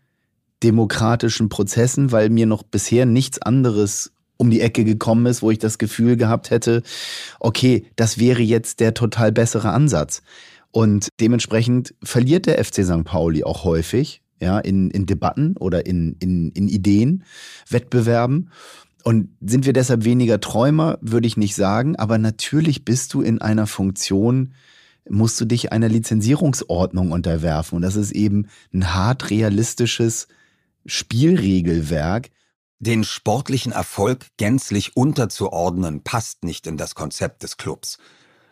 demokratischen 0.63 1.47
Prozessen, 1.49 2.11
weil 2.11 2.31
mir 2.31 2.47
noch 2.47 2.63
bisher 2.63 3.05
nichts 3.05 3.39
anderes 3.39 4.14
um 4.37 4.49
die 4.49 4.61
Ecke 4.61 4.83
gekommen 4.83 5.25
ist, 5.25 5.41
wo 5.41 5.51
ich 5.51 5.59
das 5.59 5.77
Gefühl 5.77 6.17
gehabt 6.17 6.49
hätte, 6.49 6.83
okay, 7.39 7.85
das 7.95 8.17
wäre 8.19 8.41
jetzt 8.41 8.79
der 8.79 8.93
total 8.93 9.31
bessere 9.31 9.69
Ansatz. 9.69 10.21
Und 10.71 11.09
dementsprechend 11.21 11.95
verliert 12.03 12.47
der 12.47 12.63
FC 12.63 12.83
St. 12.83 13.05
Pauli 13.05 13.43
auch 13.43 13.63
häufig, 13.63 14.21
ja, 14.41 14.59
in, 14.59 14.91
in 14.91 15.05
Debatten 15.05 15.55
oder 15.57 15.85
in, 15.85 16.17
in, 16.19 16.51
in 16.51 16.67
Ideen, 16.67 17.23
Wettbewerben. 17.69 18.49
Und 19.03 19.29
sind 19.39 19.65
wir 19.65 19.73
deshalb 19.73 20.03
weniger 20.03 20.41
Träumer, 20.41 20.97
würde 20.99 21.27
ich 21.27 21.37
nicht 21.37 21.55
sagen, 21.55 21.95
aber 21.95 22.17
natürlich 22.17 22.83
bist 22.83 23.13
du 23.13 23.21
in 23.21 23.39
einer 23.39 23.67
Funktion, 23.67 24.53
musst 25.07 25.39
du 25.39 25.45
dich 25.45 25.71
einer 25.71 25.87
Lizenzierungsordnung 25.87 27.11
unterwerfen. 27.11 27.77
Und 27.77 27.81
das 27.83 27.95
ist 27.95 28.11
eben 28.11 28.47
ein 28.73 28.93
hart 28.93 29.29
realistisches 29.29 30.27
Spielregelwerk, 30.85 32.31
den 32.79 33.03
sportlichen 33.03 33.71
Erfolg 33.71 34.27
gänzlich 34.37 34.95
unterzuordnen, 34.95 36.03
passt 36.03 36.43
nicht 36.43 36.67
in 36.67 36.77
das 36.77 36.95
Konzept 36.95 37.43
des 37.43 37.57
Clubs. 37.57 37.97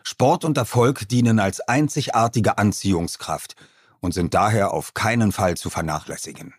Sport 0.02 0.44
und 0.44 0.58
Erfolg 0.58 1.08
dienen 1.08 1.38
als 1.38 1.60
einzigartige 1.60 2.58
Anziehungskraft 2.58 3.56
und 4.00 4.12
sind 4.12 4.34
daher 4.34 4.72
auf 4.72 4.94
keinen 4.94 5.32
Fall 5.32 5.56
zu 5.56 5.70
vernachlässigen. 5.70 6.54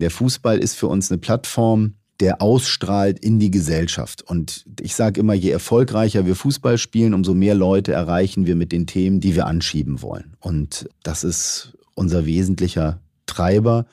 Der 0.00 0.10
Fußball 0.10 0.58
ist 0.58 0.74
für 0.74 0.88
uns 0.88 1.10
eine 1.10 1.18
Plattform, 1.18 1.94
der 2.20 2.42
ausstrahlt 2.42 3.18
in 3.18 3.38
die 3.38 3.50
Gesellschaft. 3.50 4.22
Und 4.22 4.64
ich 4.80 4.94
sage 4.94 5.20
immer, 5.20 5.34
je 5.34 5.50
erfolgreicher 5.50 6.26
wir 6.26 6.36
Fußball 6.36 6.78
spielen, 6.78 7.14
umso 7.14 7.34
mehr 7.34 7.54
Leute 7.54 7.92
erreichen 7.92 8.46
wir 8.46 8.56
mit 8.56 8.72
den 8.72 8.86
Themen, 8.86 9.20
die 9.20 9.34
wir 9.34 9.46
anschieben 9.46 10.02
wollen. 10.02 10.36
Und 10.40 10.88
das 11.02 11.24
ist 11.24 11.78
unser 11.94 12.26
wesentlicher 12.26 13.00
Treiber. 13.26 13.86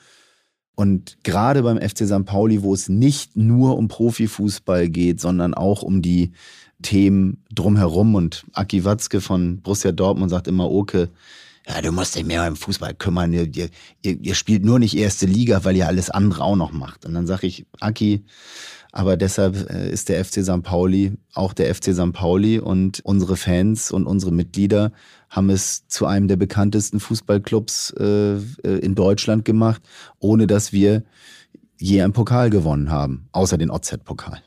Und 0.78 1.18
gerade 1.24 1.64
beim 1.64 1.76
FC 1.76 2.06
St. 2.06 2.24
Pauli, 2.24 2.62
wo 2.62 2.72
es 2.72 2.88
nicht 2.88 3.36
nur 3.36 3.76
um 3.76 3.88
Profifußball 3.88 4.88
geht, 4.88 5.20
sondern 5.20 5.52
auch 5.52 5.82
um 5.82 6.02
die 6.02 6.30
Themen 6.82 7.42
drumherum. 7.52 8.14
Und 8.14 8.46
Aki 8.52 8.84
Watzke 8.84 9.20
von 9.20 9.60
Borussia 9.60 9.90
Dortmund 9.90 10.30
sagt 10.30 10.46
immer, 10.46 10.70
Oke, 10.70 11.08
ja, 11.68 11.82
du 11.82 11.92
musst 11.92 12.16
dich 12.16 12.24
mehr 12.24 12.48
um 12.48 12.56
Fußball 12.56 12.94
kümmern. 12.94 13.32
Ihr, 13.32 13.48
ihr, 13.54 13.70
ihr 14.02 14.34
spielt 14.34 14.64
nur 14.64 14.78
nicht 14.78 14.96
erste 14.96 15.26
Liga, 15.26 15.64
weil 15.64 15.76
ihr 15.76 15.86
alles 15.86 16.08
andere 16.10 16.42
auch 16.42 16.56
noch 16.56 16.72
macht. 16.72 17.04
Und 17.04 17.14
dann 17.14 17.26
sage 17.26 17.46
ich, 17.46 17.66
Aki, 17.80 18.24
aber 18.90 19.16
deshalb 19.16 19.70
äh, 19.70 19.90
ist 19.90 20.08
der 20.08 20.24
FC 20.24 20.42
St. 20.42 20.62
Pauli 20.62 21.12
auch 21.34 21.52
der 21.52 21.74
FC 21.74 21.94
St. 21.94 22.12
Pauli 22.12 22.58
und 22.58 23.00
unsere 23.04 23.36
Fans 23.36 23.90
und 23.90 24.06
unsere 24.06 24.32
Mitglieder 24.32 24.92
haben 25.28 25.50
es 25.50 25.86
zu 25.88 26.06
einem 26.06 26.26
der 26.26 26.36
bekanntesten 26.36 27.00
Fußballclubs 27.00 27.94
äh, 27.98 28.36
äh 28.36 28.78
in 28.80 28.94
Deutschland 28.94 29.44
gemacht, 29.44 29.82
ohne 30.18 30.46
dass 30.46 30.72
wir 30.72 31.04
je 31.78 32.00
einen 32.02 32.14
Pokal 32.14 32.48
gewonnen 32.48 32.90
haben, 32.90 33.28
außer 33.32 33.58
den 33.58 33.70
OZ-Pokal. 33.70 34.42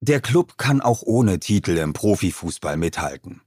Der 0.00 0.20
Club 0.20 0.58
kann 0.58 0.80
auch 0.80 1.02
ohne 1.02 1.40
Titel 1.40 1.78
im 1.78 1.92
Profifußball 1.92 2.76
mithalten. 2.76 3.40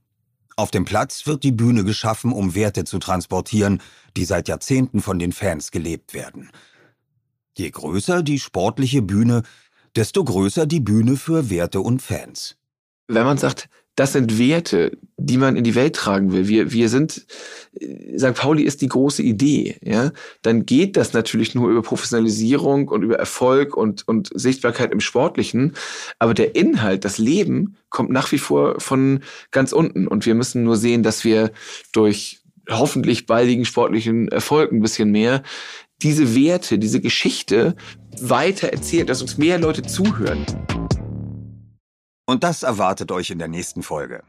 Auf 0.57 0.71
dem 0.71 0.85
Platz 0.85 1.27
wird 1.27 1.43
die 1.43 1.51
Bühne 1.51 1.83
geschaffen, 1.83 2.31
um 2.31 2.55
Werte 2.55 2.85
zu 2.85 2.97
transportieren, 2.99 3.81
die 4.15 4.23
seit 4.23 4.47
Jahrzehnten 4.47 5.01
von 5.01 5.19
den 5.19 5.33
Fans 5.33 5.71
gelebt 5.71 6.13
werden. 6.13 6.49
Je 7.57 7.69
größer 7.69 8.23
die 8.23 8.39
sportliche 8.39 9.01
Bühne, 9.01 9.43
desto 9.95 10.23
größer 10.23 10.65
die 10.65 10.79
Bühne 10.79 11.17
für 11.17 11.49
Werte 11.49 11.81
und 11.81 12.01
Fans. 12.01 12.55
Wenn 13.07 13.25
man 13.25 13.37
sagt, 13.37 13.69
das 13.95 14.11
sind 14.11 14.37
Werte, 14.37 14.97
die 15.17 15.37
man 15.37 15.55
in 15.55 15.63
die 15.63 15.75
Welt 15.75 15.95
tragen 15.95 16.33
will. 16.33 16.47
Wir, 16.49 16.73
wir 16.73 16.89
sind, 16.89 17.25
St. 18.17 18.33
Pauli 18.35 18.63
ist 18.63 18.81
die 18.81 18.89
große 18.89 19.23
Idee, 19.23 19.77
ja. 19.81 20.11
Dann 20.41 20.65
geht 20.65 20.97
das 20.97 21.13
natürlich 21.13 21.55
nur 21.55 21.69
über 21.69 21.81
Professionalisierung 21.81 22.89
und 22.89 23.03
über 23.03 23.15
Erfolg 23.15 23.77
und, 23.77 24.05
und 24.07 24.29
Sichtbarkeit 24.33 24.91
im 24.91 24.99
Sportlichen. 24.99 25.73
Aber 26.19 26.33
der 26.33 26.55
Inhalt, 26.55 27.05
das 27.05 27.17
Leben 27.17 27.77
kommt 27.89 28.09
nach 28.09 28.31
wie 28.33 28.37
vor 28.37 28.79
von 28.79 29.21
ganz 29.51 29.71
unten. 29.71 30.07
Und 30.07 30.25
wir 30.25 30.35
müssen 30.35 30.63
nur 30.63 30.75
sehen, 30.75 31.01
dass 31.01 31.23
wir 31.23 31.51
durch 31.93 32.41
hoffentlich 32.69 33.25
baldigen 33.25 33.63
sportlichen 33.63 34.27
Erfolg 34.27 34.71
ein 34.71 34.81
bisschen 34.81 35.11
mehr 35.11 35.41
diese 36.01 36.35
Werte, 36.35 36.77
diese 36.77 36.99
Geschichte 36.99 37.75
weiter 38.19 38.69
erzählt, 38.69 39.09
dass 39.09 39.21
uns 39.21 39.37
mehr 39.37 39.59
Leute 39.59 39.83
zuhören. 39.83 40.45
Und 42.27 42.43
das 42.43 42.63
erwartet 42.63 43.11
euch 43.11 43.29
in 43.29 43.37
der 43.37 43.47
nächsten 43.47 43.83
Folge. 43.83 44.23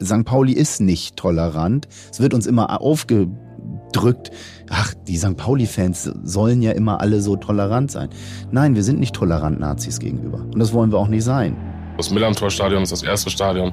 St. 0.00 0.24
Pauli 0.24 0.52
ist 0.52 0.80
nicht 0.80 1.16
tolerant. 1.16 1.88
Es 2.12 2.20
wird 2.20 2.32
uns 2.32 2.46
immer 2.46 2.80
aufgedrückt, 2.80 4.30
ach, 4.70 4.94
die 5.08 5.16
St. 5.16 5.36
Pauli-Fans 5.36 6.12
sollen 6.22 6.62
ja 6.62 6.70
immer 6.70 7.00
alle 7.00 7.20
so 7.20 7.34
tolerant 7.34 7.90
sein. 7.90 8.08
Nein, 8.52 8.76
wir 8.76 8.84
sind 8.84 9.00
nicht 9.00 9.16
tolerant 9.16 9.58
Nazis 9.58 9.98
gegenüber. 9.98 10.38
Und 10.38 10.60
das 10.60 10.72
wollen 10.72 10.92
wir 10.92 10.98
auch 10.98 11.08
nicht 11.08 11.24
sein. 11.24 11.56
Das 11.96 12.10
Millantor-Stadion 12.10 12.84
ist 12.84 12.92
das 12.92 13.02
erste 13.02 13.30
Stadion, 13.30 13.72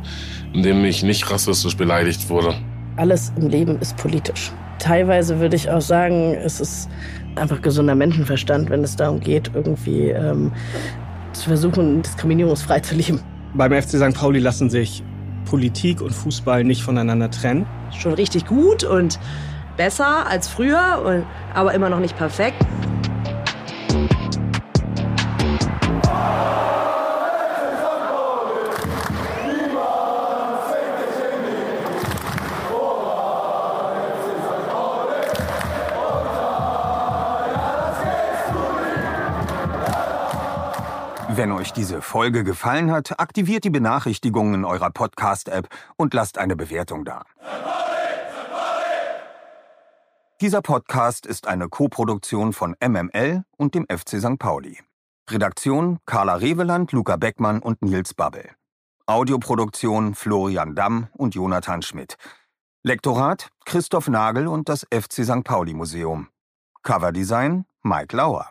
in 0.54 0.64
dem 0.64 0.84
ich 0.84 1.04
nicht 1.04 1.30
rassistisch 1.30 1.78
beleidigt 1.78 2.30
wurde. 2.30 2.56
Alles 2.96 3.32
im 3.36 3.48
Leben 3.48 3.80
ist 3.80 3.96
politisch. 3.96 4.52
Teilweise 4.80 5.40
würde 5.40 5.56
ich 5.56 5.70
auch 5.70 5.82
sagen, 5.82 6.34
es 6.34 6.60
ist 6.60 6.90
einfach 7.36 7.62
gesunder 7.62 7.94
Menschenverstand, 7.94 8.72
wenn 8.72 8.84
es 8.84 8.96
darum 8.96 9.20
geht, 9.20 9.52
irgendwie 9.54 10.10
ähm, 10.10 10.52
zu 11.34 11.50
versuchen, 11.50 12.02
diskriminierungsfrei 12.02 12.80
zu 12.80 12.96
leben. 12.96 13.20
Beim 13.54 13.74
FC 13.74 13.98
St. 13.98 14.14
Pauli 14.14 14.40
lassen 14.40 14.70
sich 14.70 15.04
Politik 15.46 16.02
und 16.02 16.12
Fußball 16.12 16.64
nicht 16.64 16.84
voneinander 16.84 17.30
trennen. 17.30 17.66
Schon 17.98 18.14
richtig 18.14 18.46
gut 18.46 18.84
und 18.84 19.20
besser 19.76 20.28
als 20.28 20.48
früher, 20.48 21.26
aber 21.54 21.74
immer 21.74 21.90
noch 21.90 22.00
nicht 22.00 22.18
perfekt. 22.18 22.56
Euch 41.72 41.74
diese 41.74 42.02
Folge 42.02 42.44
gefallen 42.44 42.92
hat, 42.92 43.20
aktiviert 43.20 43.64
die 43.64 43.70
Benachrichtigungen 43.70 44.56
in 44.56 44.66
eurer 44.66 44.90
Podcast-App 44.90 45.70
und 45.96 46.14
lasst 46.14 46.38
eine 46.38 46.56
Bewertung 46.56 47.06
da. 47.06 47.24
Dieser 50.42 50.62
Podcast 50.62 51.26
ist 51.26 51.48
eine 51.48 51.70
Koproduktion 51.70 52.52
von 52.52 52.76
MML 52.84 53.44
und 53.58 53.76
dem 53.76 53.86
FC 53.86 54.20
St. 54.20 54.40
Pauli. 54.40 54.80
Redaktion 55.30 56.00
Carla 56.06 56.36
Reveland, 56.36 56.92
Luca 56.92 57.16
Beckmann 57.16 57.60
und 57.60 57.82
Nils 57.82 58.14
Babbel. 58.14 58.50
Audioproduktion 59.06 60.16
Florian 60.16 60.76
Damm 60.76 61.08
und 61.14 61.36
Jonathan 61.36 61.82
Schmidt. 61.82 62.18
Lektorat 62.84 63.50
Christoph 63.66 64.08
Nagel 64.10 64.48
und 64.48 64.68
das 64.68 64.86
FC 64.92 65.24
St. 65.24 65.44
Pauli 65.44 65.74
Museum. 65.74 66.28
Coverdesign 66.84 67.66
Mike 67.84 68.16
Lauer. 68.18 68.50